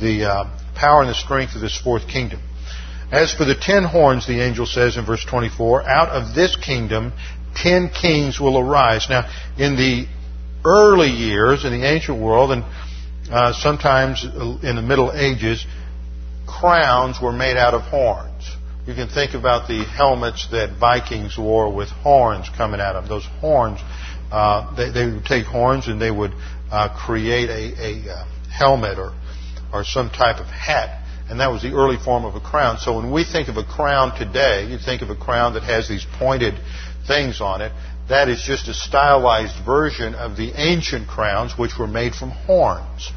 [0.00, 2.40] the uh, power and the strength of this fourth kingdom.
[3.12, 7.12] As for the ten horns, the angel says in verse 24, out of this kingdom
[7.54, 9.06] ten kings will arise.
[9.08, 10.06] Now, in the
[10.64, 12.64] early years in the ancient world, and
[13.30, 15.64] uh, sometimes in the Middle Ages,
[16.46, 18.50] crowns were made out of horns.
[18.86, 23.08] You can think about the helmets that Vikings wore with horns coming out of them.
[23.08, 23.80] Those horns,
[24.34, 26.32] uh, they, they, would take horns and they would
[26.70, 29.14] uh, create a, a uh, helmet or
[29.72, 31.02] or some type of hat.
[31.28, 32.78] And that was the early form of a crown.
[32.78, 35.88] So when we think of a crown today, you think of a crown that has
[35.88, 36.54] these pointed
[37.06, 37.72] things on it.
[38.08, 43.10] That is just a stylized version of the ancient crowns, which were made from horns.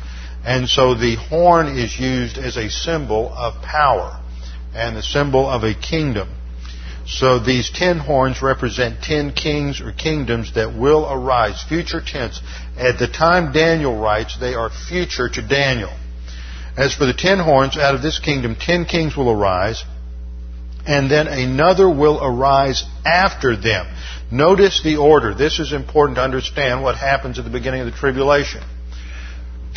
[0.45, 4.23] And so the horn is used as a symbol of power
[4.73, 6.30] and the symbol of a kingdom.
[7.07, 12.41] So these ten horns represent ten kings or kingdoms that will arise, future tense.
[12.77, 15.91] At the time Daniel writes, they are future to Daniel.
[16.75, 19.83] As for the ten horns, out of this kingdom ten kings will arise,
[20.85, 23.87] and then another will arise after them.
[24.29, 25.33] Notice the order.
[25.33, 28.61] This is important to understand what happens at the beginning of the tribulation.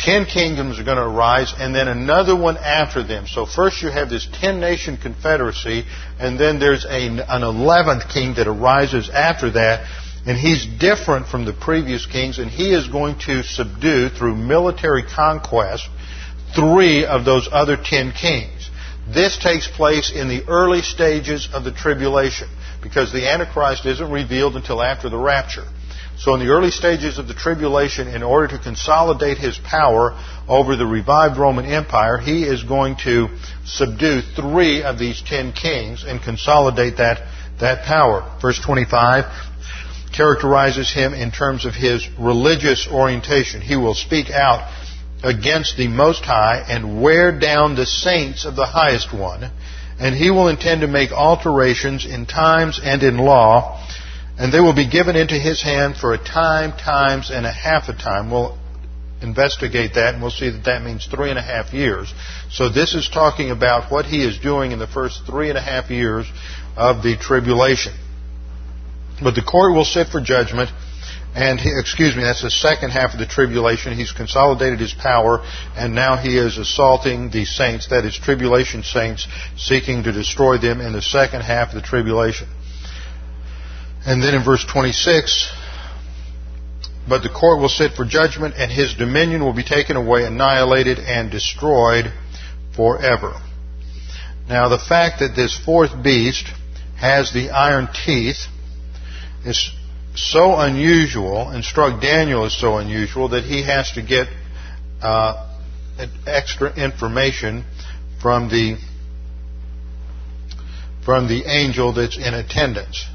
[0.03, 3.27] Ten kingdoms are going to arise, and then another one after them.
[3.27, 5.85] So first you have this ten nation confederacy,
[6.19, 9.87] and then there's a, an eleventh king that arises after that,
[10.25, 15.03] and he's different from the previous kings, and he is going to subdue through military
[15.03, 15.87] conquest
[16.55, 18.71] three of those other ten kings.
[19.07, 22.47] This takes place in the early stages of the tribulation
[22.81, 25.65] because the Antichrist isn't revealed until after the rapture.
[26.21, 30.15] So in the early stages of the tribulation, in order to consolidate his power
[30.47, 33.29] over the revived Roman Empire, he is going to
[33.65, 37.27] subdue three of these ten kings and consolidate that,
[37.59, 38.37] that power.
[38.39, 39.25] Verse 25
[40.15, 43.59] characterizes him in terms of his religious orientation.
[43.59, 44.71] He will speak out
[45.23, 49.49] against the Most High and wear down the saints of the Highest One.
[49.99, 53.80] And he will intend to make alterations in times and in law,
[54.41, 57.89] and they will be given into his hand for a time, times, and a half
[57.89, 58.31] a time.
[58.31, 58.57] We'll
[59.21, 62.11] investigate that, and we'll see that that means three and a half years.
[62.49, 65.61] So this is talking about what he is doing in the first three and a
[65.61, 66.25] half years
[66.75, 67.93] of the tribulation.
[69.21, 70.71] But the court will sit for judgment
[71.33, 73.95] and he, excuse me, that's the second half of the tribulation.
[73.95, 75.39] He's consolidated his power,
[75.77, 80.81] and now he is assaulting the saints, that is, tribulation saints, seeking to destroy them
[80.81, 82.47] in the second half of the tribulation.
[84.05, 85.51] And then in verse 26,
[87.07, 90.99] but the court will sit for judgment, and his dominion will be taken away, annihilated,
[90.99, 92.11] and destroyed
[92.75, 93.33] forever.
[94.47, 96.45] Now, the fact that this fourth beast
[96.97, 98.47] has the iron teeth
[99.45, 99.71] is
[100.15, 104.27] so unusual and struck Daniel as so unusual that he has to get
[105.01, 105.49] uh,
[106.25, 107.65] extra information
[108.21, 108.77] from the
[111.03, 113.05] from the angel that's in attendance.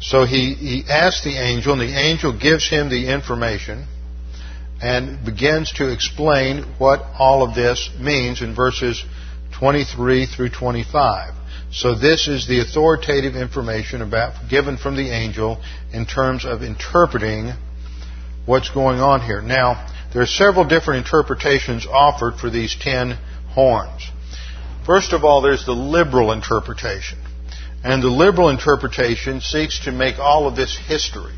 [0.00, 3.86] So he, he asks the angel, and the angel gives him the information
[4.80, 9.04] and begins to explain what all of this means in verses
[9.58, 11.34] 23 through 25.
[11.72, 17.52] So this is the authoritative information about, given from the angel in terms of interpreting
[18.46, 19.42] what's going on here.
[19.42, 23.18] Now, there are several different interpretations offered for these ten
[23.50, 24.10] horns.
[24.86, 27.18] First of all, there's the liberal interpretation.
[27.82, 31.32] And the liberal interpretation seeks to make all of this history.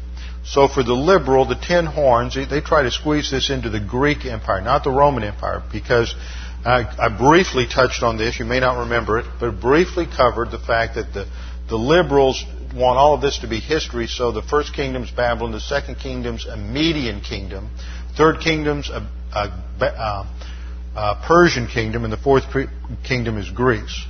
[0.45, 4.25] So for the liberal, the ten horns, they try to squeeze this into the Greek
[4.25, 6.13] Empire, not the Roman Empire, because
[6.65, 8.41] I, I, briefly touched on this.
[8.41, 11.29] You may not remember it, but briefly covered the fact that the,
[11.69, 14.09] the liberals want all of this to be history.
[14.09, 17.71] So the first kingdom's Babylon, the second kingdom's a Median kingdom,
[18.17, 20.27] third kingdom's a, a, a,
[20.97, 22.45] a Persian kingdom, and the fourth
[23.05, 24.07] kingdom is Greece.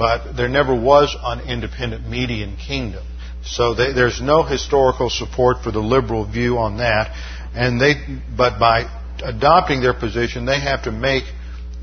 [0.00, 3.04] But there never was an independent Median kingdom.
[3.44, 7.14] So they, there's no historical support for the liberal view on that.
[7.54, 7.96] And they,
[8.34, 8.88] but by
[9.22, 11.24] adopting their position, they have to make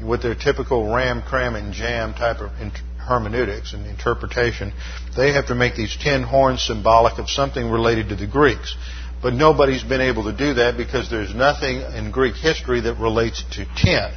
[0.03, 2.49] with their typical ram, cram, and jam type of
[2.97, 4.73] hermeneutics and interpretation,
[5.15, 8.75] they have to make these ten horns symbolic of something related to the Greeks.
[9.21, 13.43] But nobody's been able to do that because there's nothing in Greek history that relates
[13.51, 14.11] to ten.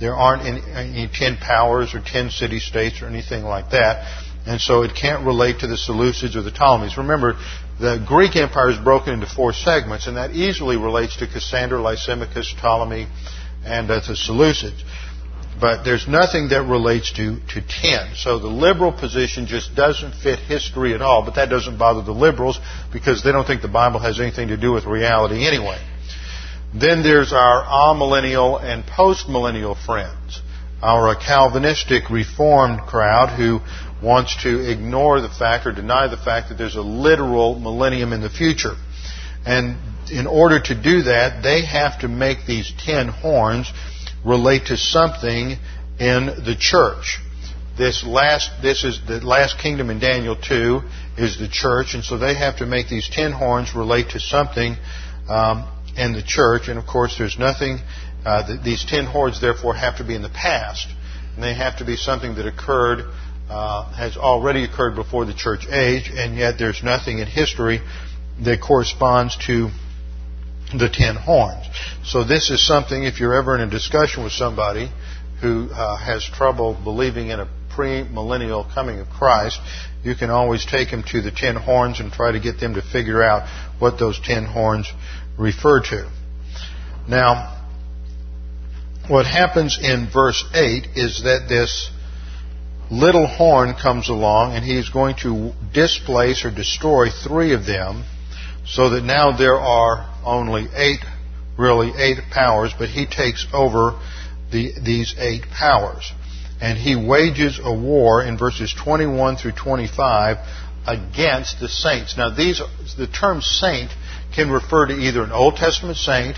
[0.00, 4.06] There aren't any, any ten powers or ten city states or anything like that.
[4.46, 6.96] And so it can't relate to the Seleucids or the Ptolemies.
[6.96, 7.38] Remember,
[7.78, 12.54] the Greek Empire is broken into four segments, and that easily relates to Cassander, Lysimachus,
[12.58, 13.06] Ptolemy,
[13.64, 14.82] and uh, the Seleucids.
[15.60, 18.14] But there's nothing that relates to, to 10.
[18.16, 22.12] So the liberal position just doesn't fit history at all, but that doesn't bother the
[22.12, 22.58] liberals
[22.92, 25.78] because they don't think the Bible has anything to do with reality anyway.
[26.72, 30.40] Then there's our amillennial and postmillennial friends,
[30.82, 33.60] our Calvinistic Reformed crowd who
[34.04, 38.20] wants to ignore the fact or deny the fact that there's a literal millennium in
[38.20, 38.76] the future.
[39.44, 39.76] And
[40.12, 43.72] in order to do that, they have to make these ten horns
[44.24, 45.56] relate to something
[45.98, 47.18] in the church.
[47.76, 50.82] This last, this is the last kingdom in Daniel 2
[51.18, 54.76] is the church, and so they have to make these ten horns relate to something
[55.28, 55.68] um,
[56.00, 56.68] in the church.
[56.68, 57.78] And of course, there's nothing.
[58.24, 60.86] Uh, these ten horns, therefore, have to be in the past,
[61.34, 63.00] and they have to be something that occurred,
[63.48, 67.80] uh, has already occurred before the church age, and yet there's nothing in history
[68.44, 69.68] that corresponds to
[70.78, 71.66] the ten horns.
[72.04, 74.90] So this is something, if you're ever in a discussion with somebody
[75.40, 79.58] who uh, has trouble believing in a pre-millennial coming of Christ,
[80.04, 82.82] you can always take them to the ten horns and try to get them to
[82.82, 83.48] figure out
[83.78, 84.86] what those ten horns
[85.38, 86.10] refer to.
[87.08, 87.56] Now,
[89.08, 91.90] what happens in verse 8 is that this
[92.90, 98.04] little horn comes along and he's going to displace or destroy three of them
[98.66, 101.00] so that now there are only eight,
[101.58, 103.98] really eight powers, but he takes over
[104.52, 106.12] the, these eight powers.
[106.60, 110.36] And he wages a war in verses 21 through 25
[110.86, 112.16] against the saints.
[112.16, 112.60] Now these,
[112.98, 113.90] the term saint
[114.34, 116.36] can refer to either an Old Testament saint,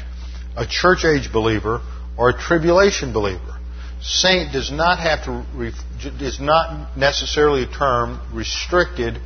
[0.57, 1.81] a church age believer,
[2.17, 3.59] or a tribulation believer.
[4.01, 5.45] Saint does not have to,
[6.21, 9.19] is not necessarily a term restricted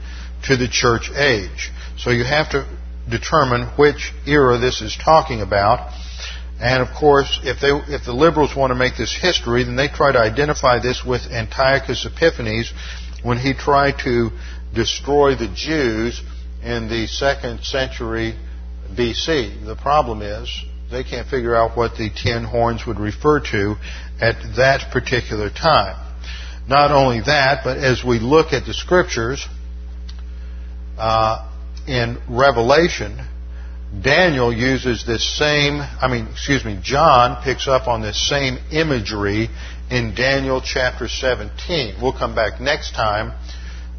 [0.45, 1.71] to the church age.
[1.99, 2.67] So you have to
[3.09, 5.93] determine which era this is talking about.
[6.61, 9.89] And of course, if they, if the liberals want to make this history, then they
[9.89, 12.73] try to identify this with Antiochus Epiphanes
[13.23, 14.31] when he tried to
[14.75, 16.23] destroy the Jews
[16.63, 18.35] in the second century
[18.95, 19.65] BC.
[19.65, 20.51] The problem is
[20.91, 23.77] they can't figure out what the ten horns would refer to
[24.21, 26.03] at that particular time.
[26.69, 29.47] Not only that, but as we look at the scriptures,
[30.99, 31.49] uh,
[31.87, 33.21] in Revelation,
[34.03, 39.49] Daniel uses this same, I mean, excuse me, John picks up on this same imagery
[39.91, 41.97] in Daniel chapter 17.
[42.03, 43.33] We'll come back next time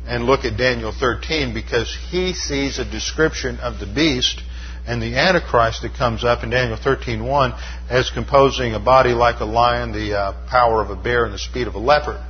[0.05, 4.41] and look at Daniel 13 because he sees a description of the beast
[4.87, 7.53] and the Antichrist that comes up in Daniel 13:1
[7.89, 11.39] as composing a body like a lion, the uh, power of a bear, and the
[11.39, 12.21] speed of a leopard.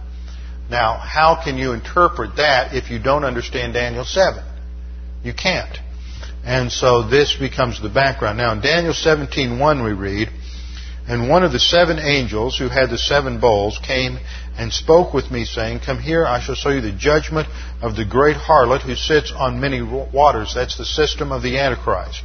[0.69, 4.43] Now, how can you interpret that if you don't understand Daniel 7?
[5.23, 5.77] You can't.
[6.43, 8.37] And so this becomes the background.
[8.37, 10.29] Now in Daniel 17:1 we read,
[11.07, 14.17] and one of the seven angels who had the seven bowls came
[14.57, 17.47] and spoke with me, saying, Come here, I shall show you the judgment
[17.81, 20.53] of the great harlot who sits on many waters.
[20.55, 22.23] That's the system of the Antichrist.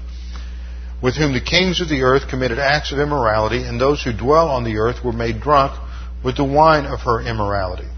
[1.02, 4.48] With whom the kings of the earth committed acts of immorality, and those who dwell
[4.48, 5.72] on the earth were made drunk
[6.24, 7.88] with the wine of her immorality.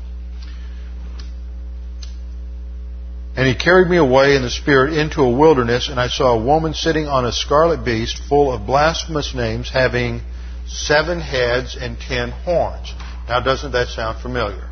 [3.36, 6.42] And he carried me away in the Spirit into a wilderness, and I saw a
[6.42, 10.22] woman sitting on a scarlet beast full of blasphemous names, having
[10.66, 12.94] seven heads and ten horns.
[13.28, 14.68] Now, doesn't that sound familiar?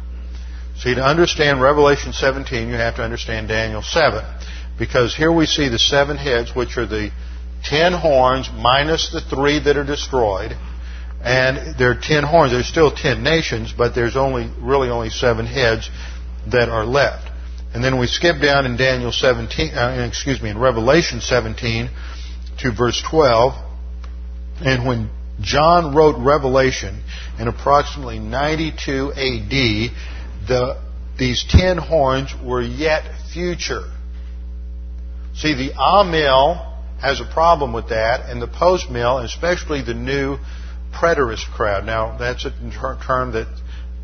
[0.77, 4.25] See, to understand Revelation 17, you have to understand Daniel 7.
[4.79, 7.11] Because here we see the seven heads, which are the
[7.65, 10.57] ten horns minus the three that are destroyed.
[11.23, 12.53] And there are ten horns.
[12.53, 15.89] There's still ten nations, but there's only, really only seven heads
[16.51, 17.31] that are left.
[17.75, 21.89] And then we skip down in Daniel 17, uh, excuse me, in Revelation 17
[22.59, 23.55] to verse 12.
[24.61, 25.11] And when
[25.41, 27.03] John wrote Revelation
[27.39, 29.51] in approximately 92 AD,
[30.49, 30.83] the,
[31.19, 33.85] these ten horns were yet future.
[35.35, 36.72] See, the Amill
[37.03, 40.39] has a problem with that, and the post mill, especially the new
[40.95, 41.85] preterist crowd.
[41.85, 42.51] Now, that's a
[43.05, 43.49] term that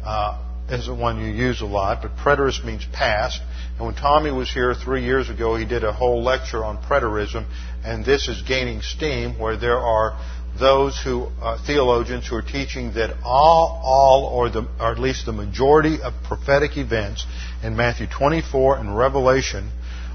[0.05, 3.41] uh, isn't one you use a lot, but preterist means past.
[3.77, 7.47] And when Tommy was here three years ago, he did a whole lecture on preterism,
[7.85, 10.19] and this is gaining steam, where there are
[10.59, 15.25] those who uh, theologians who are teaching that all, all, or, the, or at least
[15.25, 17.25] the majority of prophetic events
[17.63, 19.71] in Matthew 24 and Revelation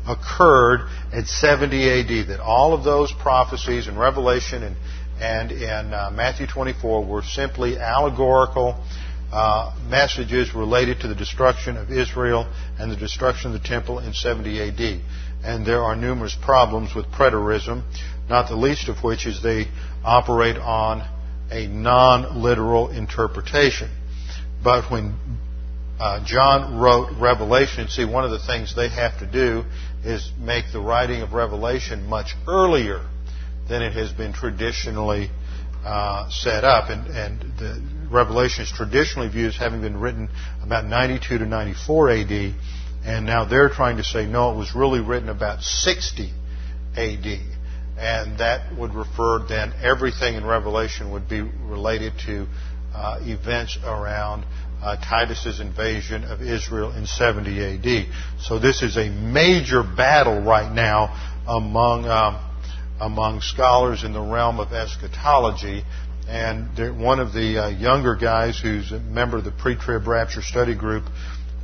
[0.07, 2.27] occurred at 70 AD.
[2.27, 4.75] That all of those prophecies in Revelation and,
[5.19, 8.83] and in uh, Matthew 24 were simply allegorical
[9.31, 14.13] uh, messages related to the destruction of Israel and the destruction of the temple in
[14.13, 15.01] 70 AD.
[15.43, 17.83] And there are numerous problems with preterism,
[18.29, 19.67] not the least of which is they
[20.03, 21.01] operate on
[21.51, 23.89] a non-literal interpretation.
[24.63, 25.17] But when
[25.99, 29.65] uh, John wrote Revelation, see, one of the things they have to do
[30.03, 33.07] is make the writing of Revelation much earlier
[33.69, 35.29] than it has been traditionally
[35.85, 36.89] uh, set up.
[36.89, 37.81] And, and the
[38.11, 40.29] Revelation is traditionally viewed as having been written
[40.61, 42.55] about 92 to 94 AD,
[43.05, 46.31] and now they're trying to say, no, it was really written about 60
[46.95, 47.39] AD.
[47.97, 52.47] And that would refer then everything in Revelation would be related to
[52.93, 54.45] uh, events around
[54.83, 58.07] uh, Titus's invasion of Israel in 70 AD.
[58.41, 62.39] So this is a major battle right now among um,
[62.99, 65.83] among scholars in the realm of eschatology.
[66.27, 70.75] And one of the uh, younger guys, who's a member of the pre-trib rapture study
[70.75, 71.03] group,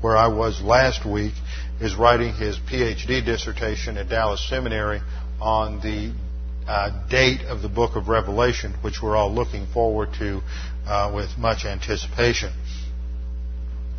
[0.02, 1.34] where I was last week,
[1.80, 5.02] is writing his PhD dissertation at Dallas Seminary
[5.42, 6.14] on the
[6.68, 10.42] uh, date of the book of Revelation, which we're all looking forward to
[10.86, 12.52] uh, with much anticipation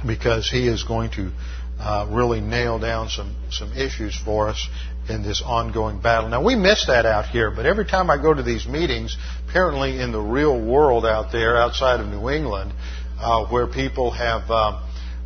[0.07, 1.30] because he is going to
[1.78, 4.68] uh, really nail down some, some issues for us
[5.09, 6.28] in this ongoing battle.
[6.28, 9.16] Now, we miss that out here, but every time I go to these meetings,
[9.48, 12.72] apparently in the real world out there, outside of New England,
[13.18, 14.80] uh, where people have, uh,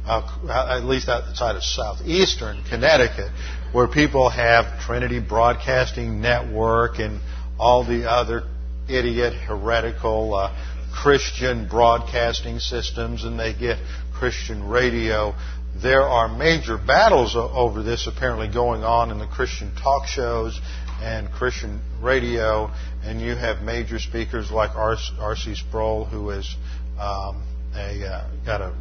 [0.07, 3.31] uh, at least outside of southeastern Connecticut,
[3.73, 7.21] where people have Trinity Broadcasting Network and
[7.59, 8.45] all the other
[8.89, 10.55] idiot, heretical, uh,
[10.95, 13.79] Christian broadcasting systems, and they get
[14.15, 15.35] Christian radio.
[15.83, 20.61] There are major battles over this apparently going on in the Christian talk shows
[21.03, 22.71] and Christian radio,
[23.03, 25.55] and you have major speakers like R.C.
[25.57, 27.43] Sproul, who um,
[27.75, 28.75] uh, got a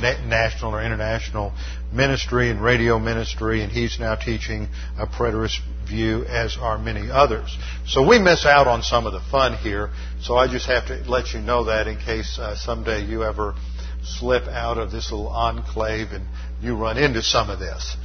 [0.00, 1.52] national or international
[1.92, 5.58] ministry and radio ministry, and he's now teaching a preterist
[5.88, 7.56] view, as are many others.
[7.86, 9.90] So we miss out on some of the fun here.
[10.20, 13.54] So I just have to let you know that in case uh, someday you ever
[14.18, 16.26] slip out of this little enclave and
[16.60, 17.96] you run into some of this.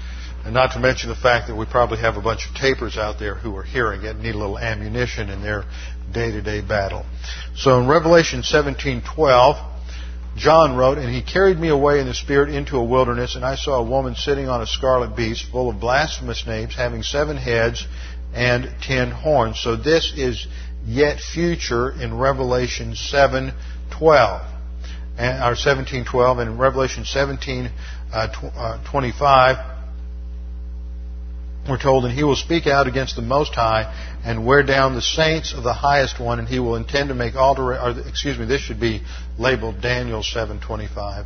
[0.45, 3.17] And not to mention the fact that we probably have a bunch of tapers out
[3.17, 5.63] there who are hearing it and need a little ammunition in their
[6.11, 7.05] day-to-day battle.
[7.55, 9.71] So in Revelation 17:12,
[10.35, 13.55] John wrote, And he carried me away in the Spirit into a wilderness, and I
[13.55, 17.87] saw a woman sitting on a scarlet beast, full of blasphemous names, having seven heads
[18.33, 19.61] and ten horns.
[19.61, 20.45] So this is
[20.85, 24.52] yet future in Revelation 7:12
[25.17, 27.71] and, or 17:12 and in Revelation 17
[28.11, 29.73] uh, tw- uh, 25
[31.67, 33.93] we're told, and he will speak out against the Most High
[34.25, 37.35] and wear down the saints of the highest one, and he will intend to make
[37.35, 39.01] alter, or excuse me, this should be
[39.37, 41.25] labeled Daniel 7:25.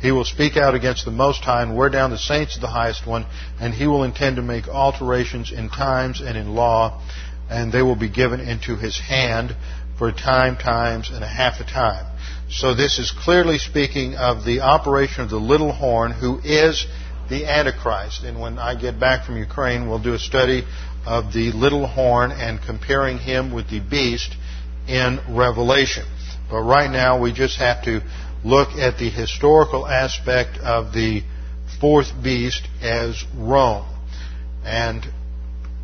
[0.00, 2.68] He will speak out against the Most High and wear down the saints of the
[2.68, 3.24] highest one,
[3.58, 7.00] and he will intend to make alterations in times and in law,
[7.48, 9.56] and they will be given into his hand
[9.96, 12.04] for a time, times, and a half a time.
[12.50, 16.86] So this is clearly speaking of the operation of the little horn, who is
[17.28, 18.24] the Antichrist.
[18.24, 20.64] And when I get back from Ukraine, we'll do a study
[21.06, 24.34] of the little horn and comparing him with the beast
[24.86, 26.06] in Revelation.
[26.50, 28.00] But right now, we just have to
[28.42, 31.22] look at the historical aspect of the
[31.82, 33.86] fourth beast as Rome.
[34.64, 35.06] And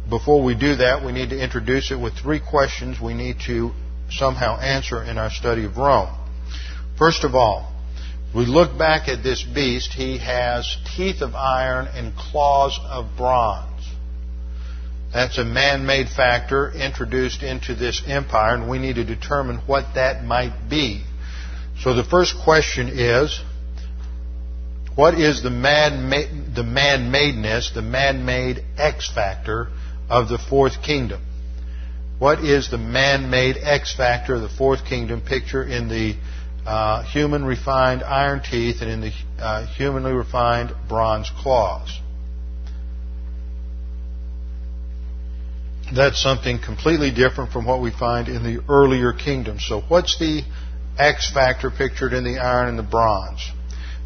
[0.08, 3.72] before we do that, we need to introduce it with three questions we need to
[4.10, 6.23] somehow answer in our study of Rome.
[6.96, 7.72] First of all,
[8.34, 13.70] We look back at this beast, he has teeth of iron and claws of bronze.
[15.12, 19.94] That's a man made factor introduced into this empire, and we need to determine what
[19.94, 21.04] that might be.
[21.80, 23.40] So the first question is
[24.96, 29.68] what is the man madeness, the man made X factor
[30.10, 31.22] of the fourth kingdom?
[32.18, 36.16] What is the man made X factor of the fourth kingdom picture in the
[36.66, 42.00] uh, human refined iron teeth and in the uh, humanly refined bronze claws?
[45.94, 49.66] That's something completely different from what we find in the earlier kingdoms.
[49.68, 50.42] So, what's the
[50.98, 53.50] X factor pictured in the iron and the bronze?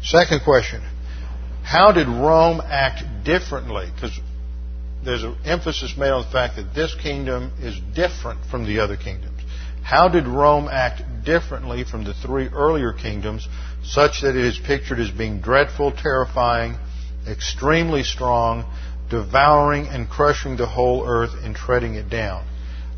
[0.03, 0.81] Second question
[1.63, 3.89] How did Rome act differently?
[3.93, 4.19] Because
[5.03, 8.97] there's an emphasis made on the fact that this kingdom is different from the other
[8.97, 9.28] kingdoms.
[9.89, 13.47] How did Rome act differently from the three earlier kingdoms,
[13.83, 16.75] such that it is pictured as being dreadful, terrifying,
[17.27, 18.71] extremely strong,
[19.09, 22.45] devouring and crushing the whole earth and treading it down.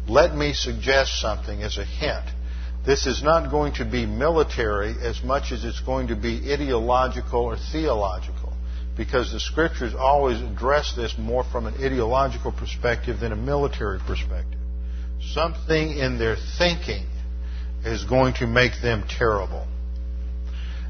[0.09, 2.25] Let me suggest something as a hint.
[2.85, 7.39] This is not going to be military as much as it's going to be ideological
[7.39, 8.51] or theological,
[8.97, 14.60] because the scriptures always address this more from an ideological perspective than a military perspective.
[15.33, 17.05] Something in their thinking
[17.85, 19.67] is going to make them terrible.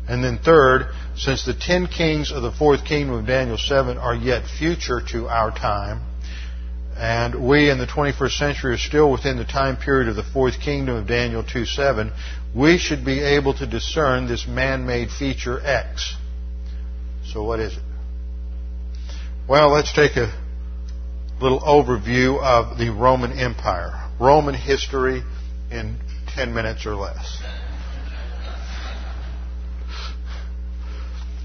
[0.07, 4.15] And then third, since the ten kings of the fourth kingdom of Daniel 7 are
[4.15, 6.01] yet future to our time,
[6.97, 10.59] and we in the 21st century are still within the time period of the fourth
[10.59, 12.11] kingdom of Daniel 2 7,
[12.55, 16.15] we should be able to discern this man made feature X.
[17.25, 17.83] So, what is it?
[19.47, 20.33] Well, let's take a
[21.39, 24.00] little overview of the Roman Empire.
[24.21, 25.23] Roman history
[25.71, 25.97] in
[26.27, 27.41] 10 minutes or less.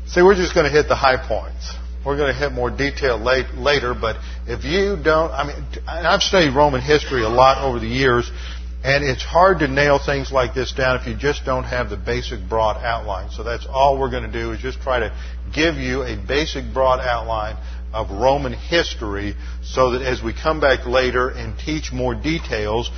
[0.08, 1.74] See, we're just going to hit the high points.
[2.04, 4.16] We're going to hit more detail late, later, but
[4.46, 5.56] if you don't, I mean,
[5.88, 8.30] I've studied Roman history a lot over the years,
[8.84, 11.96] and it's hard to nail things like this down if you just don't have the
[11.96, 13.30] basic broad outline.
[13.30, 15.16] So that's all we're going to do is just try to
[15.52, 17.56] give you a basic broad outline
[17.96, 22.90] of Roman history so that as we come back later and teach more details,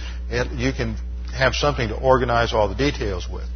[0.57, 0.97] you can
[1.33, 3.47] have something to organize all the details with.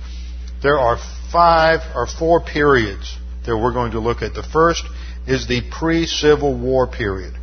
[0.62, 0.98] There are
[1.32, 4.34] five or four periods that we're going to look at.
[4.34, 4.84] The first
[5.26, 7.34] is the pre Civil War period.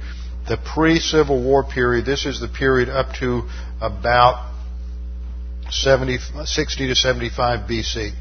[0.48, 3.50] The pre Civil War period, this is the period up to
[3.82, 4.54] about
[5.70, 8.12] 70, 60 to 75 BC.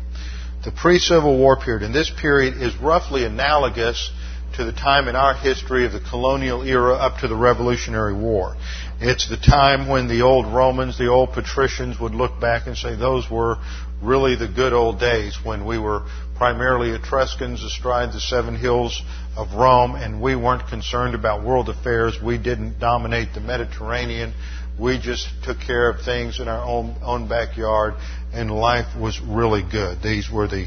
[0.65, 4.11] The pre Civil War period, and this period is roughly analogous
[4.59, 8.57] to the time in our history of the colonial era up to the Revolutionary War.
[9.01, 12.97] It's the time when the old Romans, the old patricians would look back and say
[12.97, 13.59] those were
[14.03, 16.03] really the good old days when we were
[16.35, 19.01] primarily Etruscans astride the seven hills
[19.37, 22.19] of Rome, and we weren't concerned about world affairs.
[22.21, 24.35] We didn't dominate the Mediterranean.
[24.77, 27.95] We just took care of things in our own, own backyard,
[28.33, 30.03] and life was really good.
[30.03, 30.67] These were the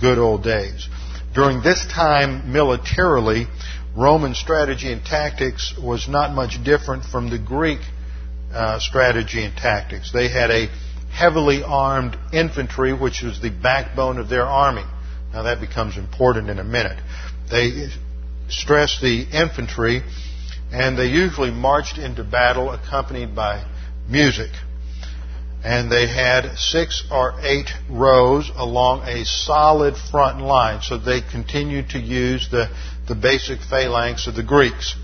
[0.00, 0.88] good old days.
[1.34, 3.46] During this time, militarily,
[3.96, 7.80] Roman strategy and tactics was not much different from the Greek
[8.52, 10.12] uh, strategy and tactics.
[10.12, 10.68] They had a
[11.10, 14.84] heavily armed infantry, which was the backbone of their army.
[15.32, 16.98] Now that becomes important in a minute.
[17.50, 17.88] They
[18.48, 20.02] stressed the infantry,
[20.70, 23.64] and they usually marched into battle accompanied by
[24.08, 24.50] music.
[25.64, 31.90] And they had six or eight rows along a solid front line, so they continued
[31.90, 32.68] to use the,
[33.06, 34.96] the basic phalanx of the Greeks.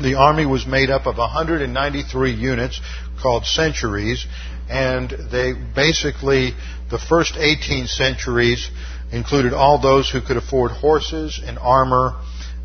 [0.00, 2.80] The army was made up of 193 units
[3.20, 4.26] called centuries,
[4.70, 6.54] and they basically,
[6.90, 8.70] the first 18 centuries,
[9.10, 12.14] included all those who could afford horses and armor,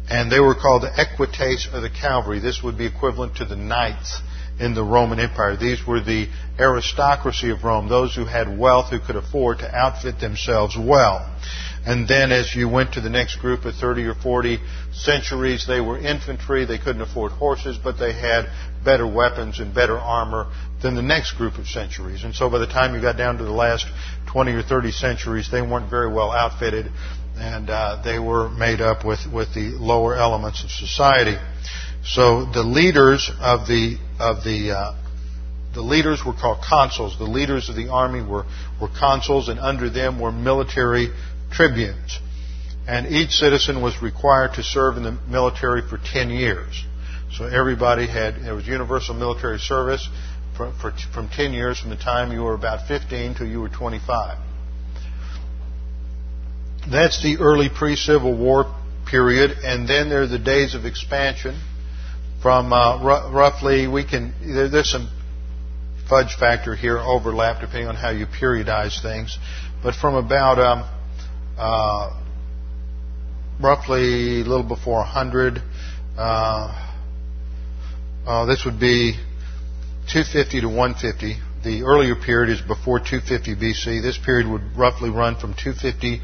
[0.09, 2.39] and they were called the equites or the cavalry.
[2.39, 4.21] This would be equivalent to the knights
[4.59, 5.55] in the Roman Empire.
[5.55, 6.27] These were the
[6.59, 11.29] aristocracy of Rome, those who had wealth who could afford to outfit themselves well.
[11.85, 14.59] And then as you went to the next group of 30 or 40
[14.91, 16.65] centuries, they were infantry.
[16.65, 18.49] They couldn't afford horses, but they had
[18.83, 20.51] better weapons and better armor
[20.81, 22.23] than the next group of centuries.
[22.23, 23.85] And so by the time you got down to the last
[24.27, 26.91] 20 or 30 centuries, they weren't very well outfitted,
[27.37, 31.37] and uh, they were made up with, with the lower elements of society.
[32.03, 34.95] So the leaders of the of the uh,
[35.77, 37.19] the leaders were called consuls.
[37.19, 38.45] The leaders of the army were,
[38.81, 41.09] were consuls, and under them were military
[41.51, 42.19] tribunes.
[42.87, 46.83] And each citizen was required to serve in the military for 10 years.
[47.31, 50.09] So everybody had, there was universal military service
[50.55, 53.69] for, for, from 10 years from the time you were about 15 till you were
[53.69, 54.37] 25.
[56.89, 58.73] that's the early pre-Civil War
[59.05, 61.59] period, and then there are the days of expansion.
[62.41, 65.09] From uh, r- roughly, we can there, there's some
[66.07, 69.37] fudge factor here overlap depending on how you periodize things,
[69.83, 70.89] but from about um,
[71.57, 72.21] uh,
[73.59, 75.61] roughly a little before 100.
[76.17, 76.83] Uh,
[78.25, 79.13] uh, this would be
[80.11, 81.37] 250 to 150.
[81.63, 84.01] The earlier period is before 250 BC.
[84.01, 86.21] This period would roughly run from 250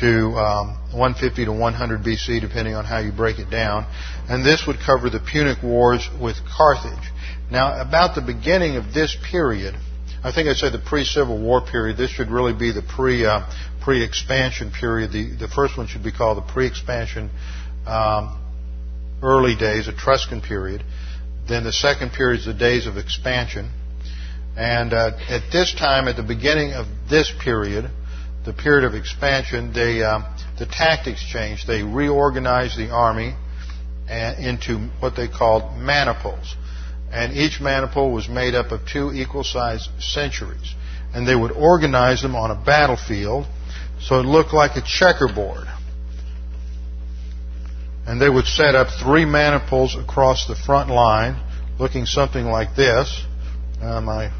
[0.00, 3.86] to um, 150 to 100 BC, depending on how you break it down.
[4.28, 7.10] And this would cover the Punic Wars with Carthage.
[7.50, 9.74] Now, about the beginning of this period,
[10.22, 11.96] I think I said the pre-Civil War period.
[11.96, 13.48] This should really be the pre uh,
[13.82, 15.12] pre-expansion period.
[15.12, 17.30] The the first one should be called the pre-expansion
[17.86, 18.38] um,
[19.22, 20.84] early days, Etruscan period.
[21.48, 23.70] Then the second period is the days of expansion.
[24.56, 27.90] And uh, at this time, at the beginning of this period,
[28.48, 30.20] the period of expansion, they, uh,
[30.58, 31.66] the tactics changed.
[31.66, 33.34] They reorganized the army
[34.08, 36.56] into what they called maniples.
[37.12, 40.74] And each maniple was made up of two equal sized centuries.
[41.12, 43.44] And they would organize them on a battlefield
[44.00, 45.66] so it looked like a checkerboard.
[48.06, 51.36] And they would set up three maniples across the front line,
[51.78, 53.22] looking something like this.
[53.82, 54.32] Uh, my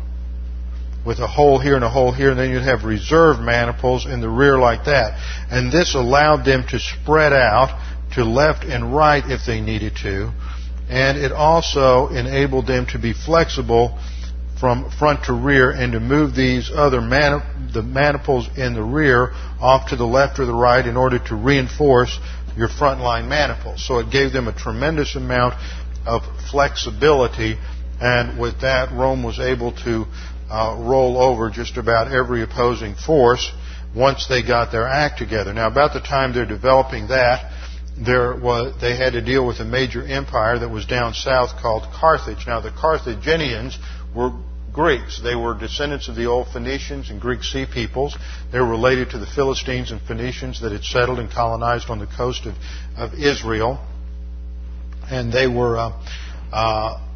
[1.05, 4.21] with a hole here and a hole here, and then you'd have reserve maniples in
[4.21, 5.19] the rear like that.
[5.51, 7.79] And this allowed them to spread out
[8.15, 10.33] to left and right if they needed to.
[10.89, 13.99] And it also enabled them to be flexible
[14.59, 17.43] from front to rear and to move these other man-
[17.73, 21.37] the maniples in the rear off to the left or the right in order to
[21.37, 22.19] reinforce
[22.57, 23.87] your front line maniples.
[23.87, 25.55] So it gave them a tremendous amount
[26.07, 27.59] of flexibility,
[28.01, 30.07] and with that, Rome was able to
[30.51, 33.53] uh, roll over just about every opposing force
[33.95, 35.53] once they got their act together.
[35.53, 37.53] Now, about the time they're developing that,
[37.97, 41.83] there was, they had to deal with a major empire that was down south called
[41.93, 42.47] Carthage.
[42.47, 43.79] Now, the Carthaginians
[44.15, 44.33] were
[44.73, 45.21] Greeks.
[45.21, 48.17] They were descendants of the old Phoenicians and Greek sea peoples.
[48.53, 52.07] They were related to the Philistines and Phoenicians that had settled and colonized on the
[52.07, 52.55] coast of,
[52.97, 53.85] of Israel.
[55.11, 56.03] And they were uh,
[56.53, 57.08] uh,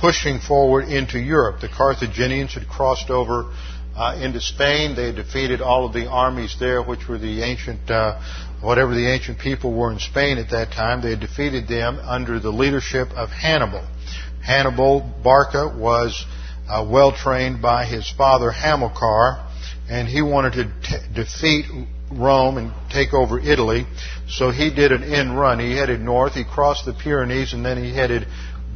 [0.00, 1.60] pushing forward into Europe.
[1.60, 3.52] The Carthaginians had crossed over
[3.94, 4.96] uh, into Spain.
[4.96, 8.20] They had defeated all of the armies there, which were the ancient, uh,
[8.62, 11.02] whatever the ancient people were in Spain at that time.
[11.02, 13.86] They had defeated them under the leadership of Hannibal.
[14.42, 16.24] Hannibal Barca was
[16.68, 19.46] uh, well trained by his father Hamilcar,
[19.90, 21.66] and he wanted to t- defeat
[22.10, 23.86] Rome and take over Italy.
[24.28, 25.58] So he did an end run.
[25.58, 28.26] He headed north, he crossed the Pyrenees, and then he headed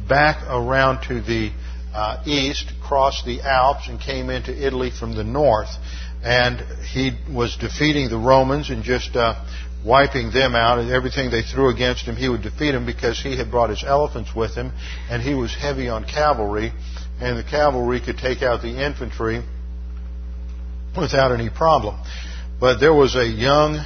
[0.07, 1.51] back around to the
[1.93, 5.69] uh, east, crossed the Alps, and came into Italy from the north.
[6.23, 9.45] And he was defeating the Romans and just uh,
[9.85, 13.37] wiping them out, and everything they threw against him, he would defeat them because he
[13.37, 14.71] had brought his elephants with him,
[15.09, 16.73] and he was heavy on cavalry,
[17.21, 19.43] and the cavalry could take out the infantry
[20.97, 22.01] without any problem.
[22.59, 23.85] But there was a young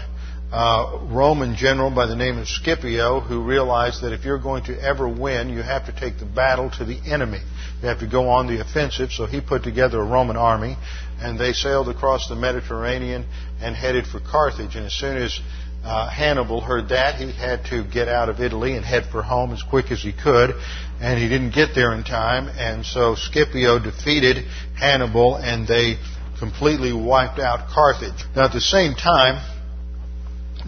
[0.52, 4.82] uh, Roman general by the name of Scipio who realized that if you're going to
[4.82, 7.42] ever win, you have to take the battle to the enemy.
[7.82, 9.12] You have to go on the offensive.
[9.12, 10.76] So he put together a Roman army,
[11.20, 13.28] and they sailed across the Mediterranean
[13.62, 14.76] and headed for Carthage.
[14.76, 15.40] And as soon as
[15.84, 19.54] uh, Hannibal heard that, he had to get out of Italy and head for home
[19.54, 20.56] as quick as he could,
[21.00, 22.50] and he didn't get there in time.
[22.50, 24.46] And so Scipio defeated
[24.76, 25.98] Hannibal, and they
[26.40, 28.26] completely wiped out Carthage.
[28.36, 29.40] Now, at the same time,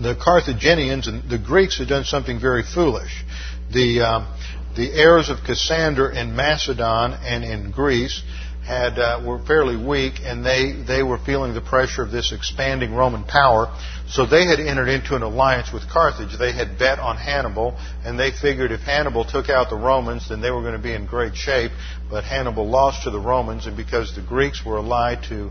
[0.03, 3.23] the Carthaginians and the Greeks had done something very foolish.
[3.71, 4.27] The um,
[4.75, 8.23] the heirs of Cassander in Macedon and in Greece
[8.65, 12.93] had uh, were fairly weak, and they they were feeling the pressure of this expanding
[12.93, 13.75] Roman power.
[14.07, 16.37] So they had entered into an alliance with Carthage.
[16.37, 20.41] They had bet on Hannibal, and they figured if Hannibal took out the Romans, then
[20.41, 21.71] they were going to be in great shape.
[22.09, 25.49] But Hannibal lost to the Romans, and because the Greeks were allied to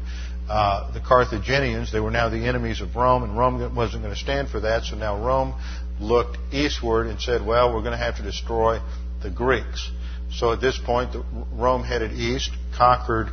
[0.50, 1.92] uh, the Carthaginians.
[1.92, 4.82] They were now the enemies of Rome, and Rome wasn't going to stand for that.
[4.82, 5.54] So now Rome
[6.00, 8.80] looked eastward and said, "Well, we're going to have to destroy
[9.22, 9.88] the Greeks."
[10.32, 11.14] So at this point,
[11.52, 13.28] Rome headed east, conquered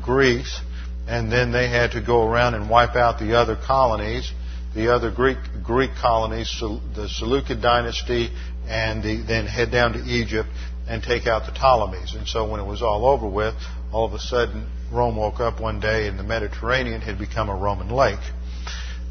[0.00, 0.60] Greece,
[1.08, 4.30] and then they had to go around and wipe out the other colonies,
[4.72, 6.56] the other Greek Greek colonies,
[6.94, 8.30] the Seleucid dynasty,
[8.68, 10.48] and the, then head down to Egypt
[10.88, 12.14] and take out the Ptolemies.
[12.14, 13.56] And so when it was all over with,
[13.92, 17.54] all of a sudden Rome woke up one day and the Mediterranean had become a
[17.54, 18.20] Roman lake.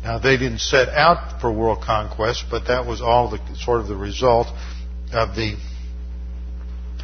[0.04, 3.88] Now they didn't set out for world conquest, but that was all the sort of
[3.88, 4.48] the result
[5.12, 5.58] of the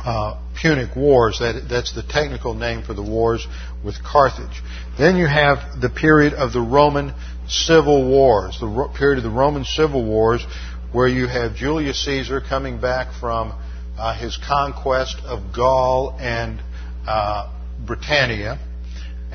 [0.04, 1.40] uh, Punic Wars.
[1.40, 3.46] That, that's the technical name for the wars
[3.84, 4.62] with Carthage.
[4.98, 7.14] Then you have the period of the Roman
[7.48, 10.46] civil wars, the period of the Roman civil wars,
[10.92, 13.54] where you have Julius Caesar coming back from
[13.98, 16.62] uh, his conquest of Gaul and
[17.08, 17.52] uh,
[17.86, 18.60] Britannia,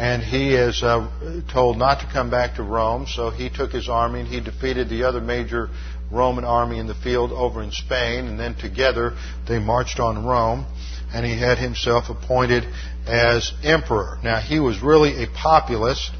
[0.00, 3.86] and he is uh, told not to come back to Rome, so he took his
[3.86, 5.68] army and he defeated the other major
[6.10, 9.14] Roman army in the field over in Spain, and then together
[9.46, 10.64] they marched on Rome,
[11.12, 12.64] and he had himself appointed
[13.06, 14.18] as emperor.
[14.24, 16.10] Now, he was really a populist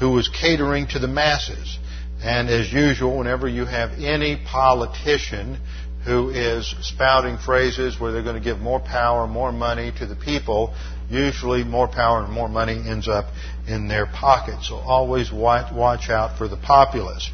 [0.00, 1.78] who was catering to the masses.
[2.22, 5.58] And as usual, whenever you have any politician
[6.06, 10.14] who is spouting phrases where they're going to give more power, more money to the
[10.14, 10.72] people,
[11.10, 13.26] usually more power and more money ends up
[13.66, 14.62] in their pocket.
[14.62, 17.28] So always watch out for the populace.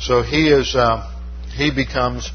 [0.00, 1.08] So he is, uh,
[1.54, 2.28] he becomes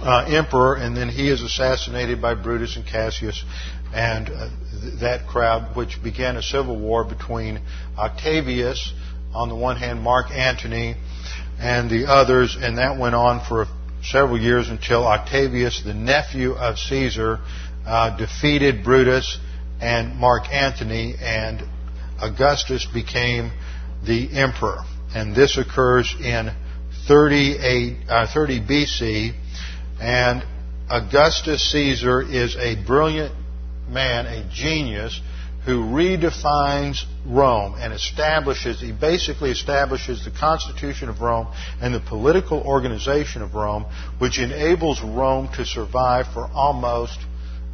[0.00, 3.44] uh, emperor, and then he is assassinated by Brutus and Cassius,
[3.92, 4.48] and uh,
[4.80, 7.60] th- that crowd, which began a civil war between
[7.98, 8.94] Octavius,
[9.34, 10.96] on the one hand, Mark Antony,
[11.58, 13.66] and the others, and that went on for
[14.04, 17.40] several years until Octavius, the nephew of Caesar,
[17.86, 19.38] uh, defeated Brutus
[19.80, 21.62] and Mark Antony, and
[22.20, 23.50] Augustus became
[24.06, 24.82] the emperor.
[25.14, 26.50] And this occurs in
[27.06, 29.34] 38, uh, 30 BC,
[30.00, 30.44] and
[30.90, 33.34] Augustus Caesar is a brilliant
[33.88, 35.20] man, a genius,
[35.64, 41.48] who redefines Rome and establishes, he basically establishes the constitution of Rome
[41.80, 43.86] and the political organization of Rome,
[44.18, 47.18] which enables Rome to survive for almost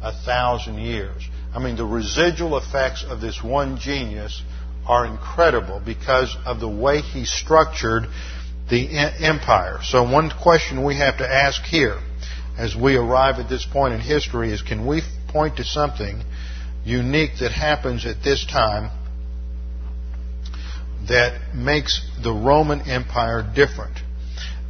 [0.01, 1.21] a thousand years.
[1.53, 4.41] I mean, the residual effects of this one genius
[4.87, 8.07] are incredible because of the way he structured
[8.69, 8.87] the
[9.19, 9.79] empire.
[9.83, 11.99] So one question we have to ask here
[12.57, 16.23] as we arrive at this point in history is can we point to something
[16.83, 18.89] unique that happens at this time
[21.07, 23.99] that makes the Roman Empire different.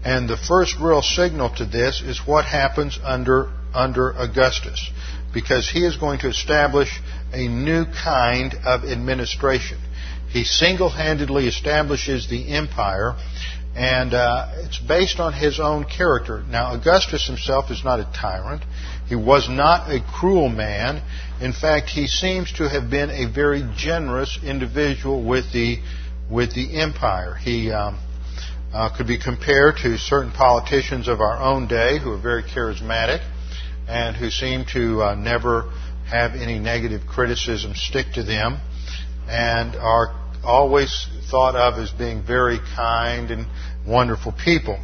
[0.04, 4.90] And the first real signal to this is what happens under, under Augustus,
[5.34, 7.00] because he is going to establish
[7.34, 9.78] a new kind of administration.
[10.30, 13.16] He single handedly establishes the empire,
[13.76, 16.44] and uh, it's based on his own character.
[16.50, 18.64] Now, Augustus himself is not a tyrant.
[19.08, 21.02] He was not a cruel man.
[21.40, 25.80] In fact, he seems to have been a very generous individual with the
[26.30, 27.36] with the empire.
[27.36, 28.00] He um,
[28.74, 33.22] uh, could be compared to certain politicians of our own day who are very charismatic
[33.88, 35.72] and who seem to uh, never
[36.10, 38.60] have any negative criticism stick to them
[39.28, 43.46] and are always thought of as being very kind and
[43.86, 44.80] wonderful people.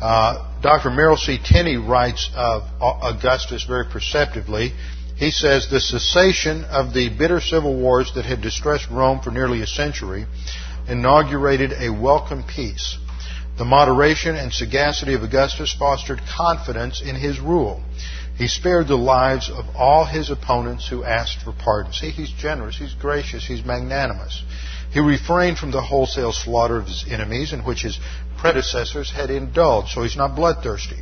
[0.00, 0.90] Uh, Dr.
[0.90, 1.38] Merrill C.
[1.42, 4.72] Tenney writes of Augustus very perceptively.
[5.16, 9.62] He says the cessation of the bitter civil wars that had distressed Rome for nearly
[9.62, 10.26] a century
[10.88, 12.98] inaugurated a welcome peace.
[13.56, 17.82] The moderation and sagacity of Augustus fostered confidence in his rule.
[18.36, 21.92] He spared the lives of all his opponents who asked for pardon.
[21.92, 24.42] See, he's generous, he's gracious, he's magnanimous.
[24.94, 27.98] He refrained from the wholesale slaughter of his enemies in which his
[28.38, 31.00] predecessors had indulged, so he's not bloodthirsty.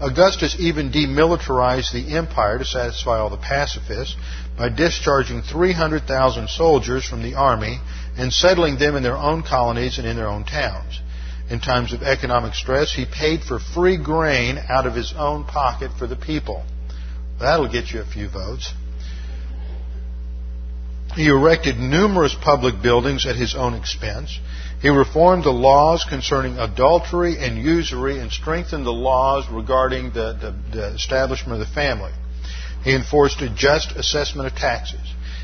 [0.00, 4.16] Augustus even demilitarized the empire to satisfy all the pacifists
[4.58, 7.78] by discharging 300,000 soldiers from the army
[8.16, 11.00] and settling them in their own colonies and in their own towns.
[11.48, 15.92] In times of economic stress, he paid for free grain out of his own pocket
[15.96, 16.64] for the people.
[17.38, 18.74] That'll get you a few votes.
[21.16, 24.38] He erected numerous public buildings at his own expense.
[24.82, 30.54] He reformed the laws concerning adultery and usury and strengthened the laws regarding the, the,
[30.76, 32.12] the, establishment of the family.
[32.84, 35.00] He enforced a just assessment of taxes.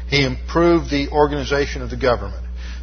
[0.09, 2.42] He improved the organization of the government.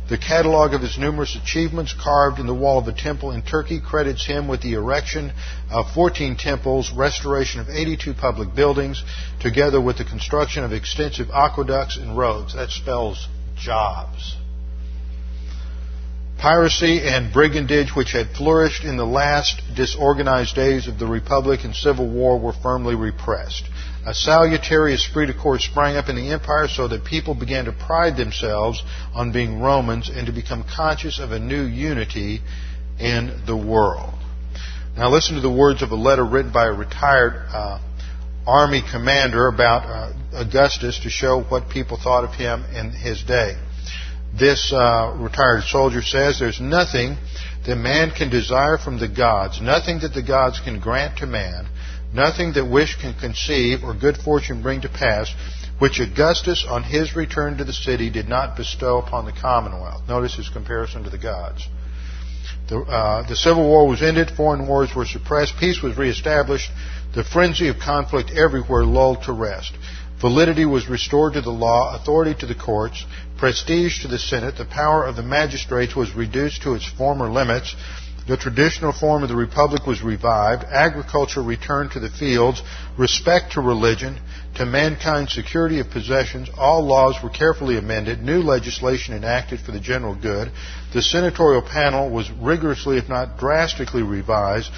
[0.10, 3.80] The catalog of his numerous achievements carved in the wall of a temple in Turkey
[3.80, 5.32] credits him with the erection
[5.70, 9.04] of 14 temples, restoration of 82 public buildings,
[9.40, 12.56] together with the construction of extensive aqueducts and roads.
[12.56, 14.36] That spells jobs.
[16.40, 21.76] Piracy and brigandage, which had flourished in the last disorganized days of the Republic and
[21.76, 23.66] Civil War, were firmly repressed.
[24.06, 27.74] A salutary esprit de corps sprang up in the empire so that people began to
[27.74, 28.82] pride themselves
[29.14, 32.40] on being Romans and to become conscious of a new unity
[32.98, 34.14] in the world.
[34.96, 37.80] Now listen to the words of a letter written by a retired uh,
[38.48, 43.58] army commander about uh, Augustus to show what people thought of him in his day
[44.38, 47.18] this uh, retired soldier says there's nothing
[47.66, 51.68] that man can desire from the gods, nothing that the gods can grant to man,
[52.14, 55.34] nothing that wish can conceive or good fortune bring to pass,
[55.80, 60.02] which Augustus on his return to the city did not bestow upon the commonwealth.
[60.08, 61.68] Notice his comparison to the gods.
[62.68, 66.70] The, uh, the Civil War was ended, foreign wars were suppressed, peace was reestablished,
[67.16, 69.74] the frenzy of conflict everywhere lulled to rest.
[70.20, 73.06] Validity was restored to the law, authority to the courts,
[73.38, 77.74] prestige to the Senate, the power of the magistrates was reduced to its former limits,
[78.28, 82.62] the traditional form of the republic was revived, agriculture returned to the fields,
[82.98, 84.20] respect to religion,
[84.56, 89.80] to mankind's security of possessions, all laws were carefully amended, new legislation enacted for the
[89.80, 90.52] general good,
[90.94, 94.70] the senatorial panel was rigorously, if not drastically, revised,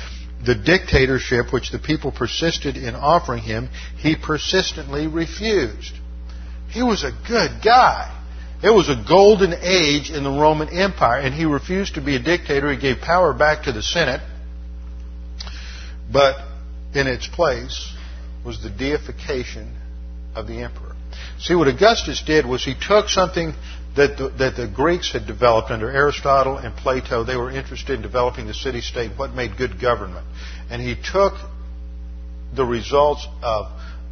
[0.46, 5.94] the dictatorship which the people persisted in offering him, he persistently refused.
[6.70, 8.18] He was a good guy.
[8.64, 12.20] It was a golden age in the Roman Empire, and he refused to be a
[12.20, 12.72] dictator.
[12.72, 14.22] He gave power back to the Senate.
[16.12, 16.36] But
[16.94, 17.94] in its place
[18.46, 19.76] was the deification
[20.36, 20.96] of the emperor.
[21.40, 23.54] See, what Augustus did was he took something
[23.96, 27.24] that the, that the Greeks had developed under Aristotle and Plato.
[27.24, 30.26] They were interested in developing the city state, what made good government.
[30.70, 31.34] And he took
[32.56, 33.68] the results of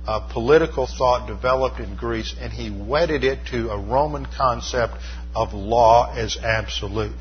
[0.08, 4.96] uh, political thought developed in Greece, and he wedded it to a Roman concept
[5.36, 7.20] of law as absolute.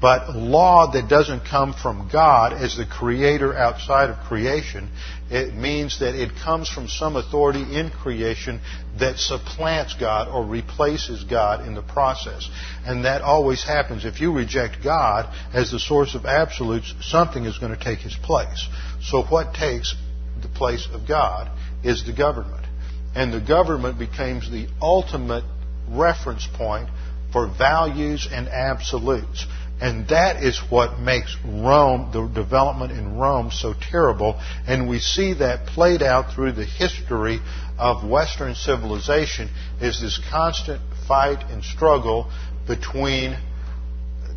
[0.00, 4.88] But law that doesn't come from God as the creator outside of creation,
[5.30, 8.60] it means that it comes from some authority in creation
[8.98, 12.50] that supplants God or replaces God in the process.
[12.84, 14.04] And that always happens.
[14.04, 18.16] If you reject God as the source of absolutes, something is going to take his
[18.16, 18.68] place.
[19.02, 19.94] So what takes
[20.42, 21.48] the place of God
[21.84, 22.66] is the government.
[23.14, 25.44] And the government becomes the ultimate
[25.88, 26.88] reference point
[27.32, 29.46] for values and absolutes.
[29.80, 34.38] And that is what makes Rome, the development in Rome, so terrible.
[34.66, 37.40] And we see that played out through the history
[37.78, 39.48] of Western civilization
[39.80, 42.30] is this constant fight and struggle
[42.66, 43.36] between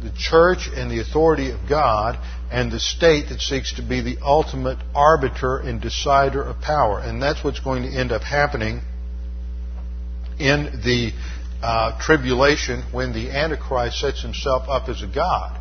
[0.01, 2.17] the church and the authority of God
[2.51, 6.99] and the state that seeks to be the ultimate arbiter and decider of power.
[6.99, 8.81] And that's what's going to end up happening
[10.39, 11.11] in the
[11.63, 15.59] uh, tribulation when the Antichrist sets himself up as a God.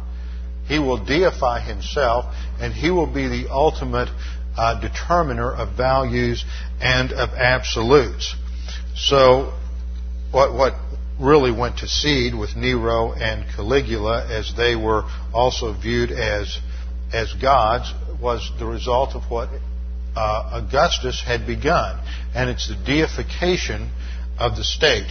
[0.67, 4.09] He will deify himself and he will be the ultimate
[4.57, 6.45] uh, determiner of values
[6.81, 8.35] and of absolutes.
[8.97, 9.57] So,
[10.33, 10.75] what, what
[11.21, 16.59] really went to seed with Nero and Caligula as they were also viewed as
[17.13, 19.51] as gods was the result of what
[20.17, 22.01] uh, Augustus had begun,
[22.35, 23.91] and it's the deification
[24.39, 25.11] of the state.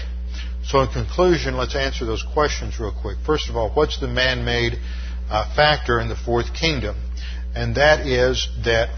[0.63, 3.17] So, in conclusion, let's answer those questions real quick.
[3.25, 4.77] First of all, what's the man made
[5.29, 6.95] uh, factor in the fourth kingdom?
[7.55, 8.89] And that is that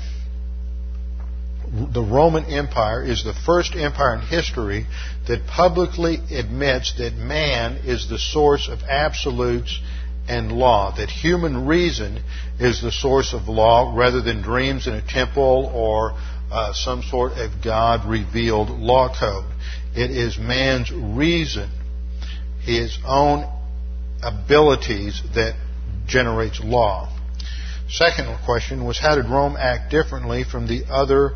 [1.74, 4.86] the Roman Empire is the first empire in history
[5.28, 9.80] that publicly admits that man is the source of absolutes
[10.28, 12.24] and law, that human reason
[12.59, 16.14] is the source of law rather than dreams in a temple or
[16.51, 19.45] uh, some sort of God revealed law code.
[19.96, 21.70] It is man's reason,
[22.62, 23.48] his own
[24.24, 25.56] abilities that
[26.08, 27.10] generates law.
[27.89, 31.34] Second question was how did Rome act differently from the other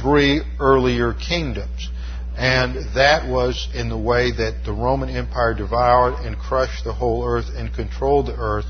[0.00, 1.88] three earlier kingdoms?
[2.36, 7.24] And that was in the way that the Roman Empire devoured and crushed the whole
[7.24, 8.66] earth and controlled the earth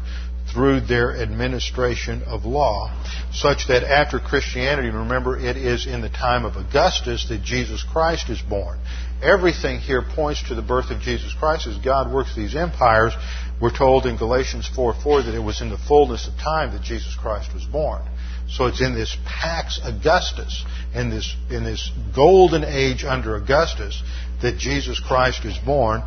[0.52, 2.92] through their administration of law,
[3.32, 8.28] such that after Christianity, remember it is in the time of Augustus that Jesus Christ
[8.28, 8.78] is born.
[9.22, 13.12] Everything here points to the birth of Jesus Christ as God works these empires.
[13.60, 16.82] We're told in Galatians 4 4 that it was in the fullness of time that
[16.82, 18.02] Jesus Christ was born.
[18.48, 24.02] So it's in this Pax Augustus, in this, in this golden age under Augustus,
[24.42, 26.02] that Jesus Christ is born,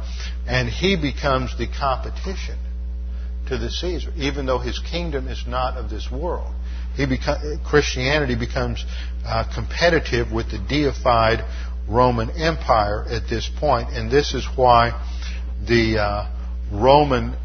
[0.45, 2.57] and he becomes the competition
[3.53, 6.53] to the Caesar, even though his kingdom is not of this world.
[6.97, 8.85] Beca- Christianity becomes
[9.25, 11.43] uh, competitive with the deified
[11.87, 14.91] Roman Empire at this point, and this is why
[15.67, 16.29] the uh,
[16.71, 17.35] Roman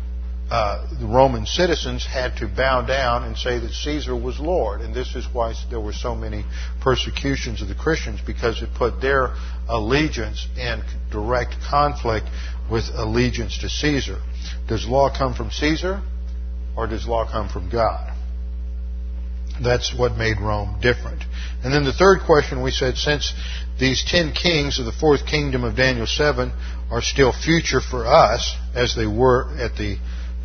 [0.51, 4.81] uh, the Roman citizens had to bow down and say that Caesar was Lord.
[4.81, 6.45] And this is why there were so many
[6.81, 9.35] persecutions of the Christians, because it put their
[9.69, 12.27] allegiance in direct conflict
[12.71, 14.21] with allegiance to Caesar.
[14.69, 16.01] Does law come from Caesar,
[16.77, 18.15] or does law come from God?
[19.63, 21.25] That's what made Rome different.
[21.63, 23.35] And then the third question we said, since
[23.79, 26.53] these ten kings of the fourth kingdom of Daniel 7
[26.91, 29.99] are still future for us, as they were at the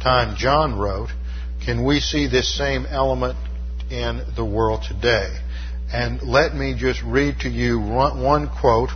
[0.04, 1.10] time John wrote,
[1.66, 3.38] can we see this same element
[3.90, 5.34] in the world today?
[5.92, 8.90] And let me just read to you one quote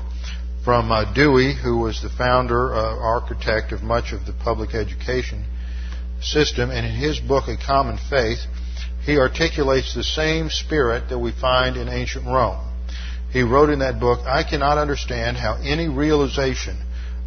[0.65, 5.45] from uh, Dewey, who was the founder, uh, architect of much of the public education
[6.21, 8.39] system, and in his book, A Common Faith,
[9.05, 12.59] he articulates the same spirit that we find in ancient Rome.
[13.31, 16.77] He wrote in that book, I cannot understand how any realization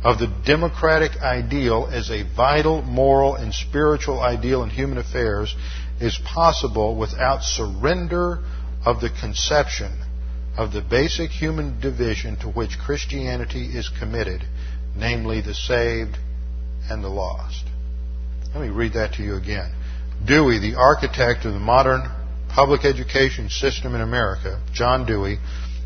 [0.02, 5.54] of the democratic ideal as a vital, moral, and spiritual ideal in human affairs
[6.00, 8.42] is possible without surrender
[8.84, 9.92] of the conception
[10.56, 14.42] of the basic human division to which Christianity is committed,
[14.96, 16.16] namely the saved
[16.88, 17.64] and the lost.
[18.54, 19.72] Let me read that to you again.
[20.24, 22.02] Dewey, the architect of the modern
[22.48, 25.38] public education system in America, John Dewey,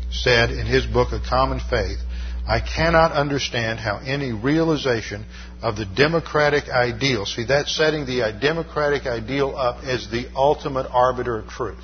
[0.09, 1.99] said in his book, A Common Faith,
[2.47, 5.25] I cannot understand how any realization
[5.63, 11.39] of the democratic ideal, see, that's setting the democratic ideal up as the ultimate arbiter
[11.39, 11.83] of truth.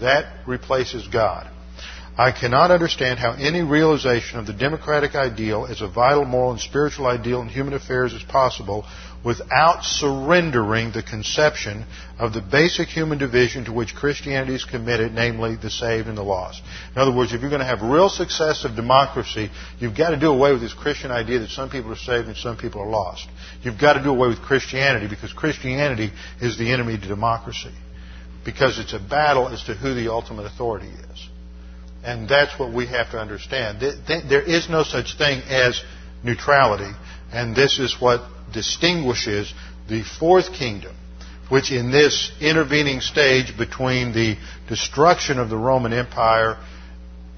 [0.00, 1.48] That replaces God.
[2.20, 6.60] I cannot understand how any realization of the democratic ideal as a vital moral and
[6.60, 8.84] spiritual ideal in human affairs is possible
[9.24, 11.86] without surrendering the conception
[12.18, 16.22] of the basic human division to which Christianity is committed, namely the saved and the
[16.22, 16.62] lost.
[16.94, 20.20] In other words, if you're going to have real success of democracy, you've got to
[20.20, 22.90] do away with this Christian idea that some people are saved and some people are
[22.90, 23.26] lost.
[23.62, 27.72] You've got to do away with Christianity because Christianity is the enemy to democracy.
[28.44, 31.30] Because it's a battle as to who the ultimate authority is.
[32.02, 33.80] And that's what we have to understand.
[33.80, 35.82] There is no such thing as
[36.24, 36.90] neutrality,
[37.32, 38.22] and this is what
[38.52, 39.52] distinguishes
[39.88, 40.96] the fourth kingdom,
[41.50, 44.36] which in this intervening stage between the
[44.68, 46.56] destruction of the Roman Empire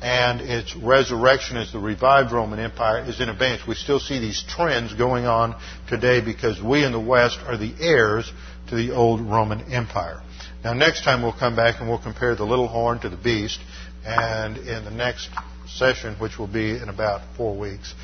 [0.01, 3.67] and its resurrection as the revived Roman Empire is in advance.
[3.67, 7.73] We still see these trends going on today because we in the West are the
[7.81, 8.31] heirs
[8.69, 10.21] to the old Roman Empire.
[10.65, 13.61] Now, next time we'll come back and we'll compare the little horn to the beast,
[14.05, 15.29] and in the next
[15.69, 17.95] session, which will be in about four weeks,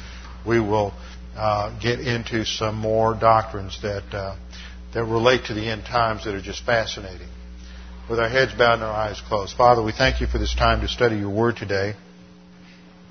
[0.46, 0.92] we will
[1.36, 4.36] uh, get into some more doctrines that uh,
[4.94, 7.28] that relate to the end times that are just fascinating.
[8.08, 10.80] With our heads bowed and our eyes closed, Father, we thank you for this time
[10.80, 11.94] to study your Word today.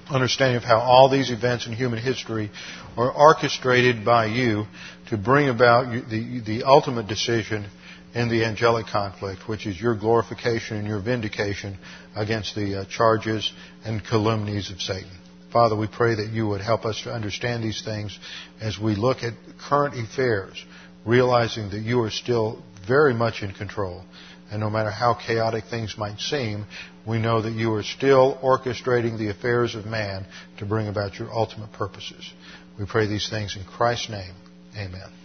[0.10, 2.50] Understanding of how all these events in human history
[2.96, 4.66] are orchestrated by you
[5.10, 7.68] to bring about the, the ultimate decision
[8.14, 11.78] in the angelic conflict, which is your glorification and your vindication
[12.16, 13.52] against the uh, charges
[13.86, 15.12] and calumnies of Satan.
[15.52, 18.18] Father, we pray that you would help us to understand these things
[18.60, 20.64] as we look at current affairs,
[21.06, 24.04] realizing that you are still very much in control.
[24.52, 26.66] And no matter how chaotic things might seem,
[27.06, 30.26] we know that you are still orchestrating the affairs of man
[30.60, 32.32] to bring about your ultimate purposes.
[32.80, 34.34] We pray these things in Christ's name.
[34.78, 35.17] Amen.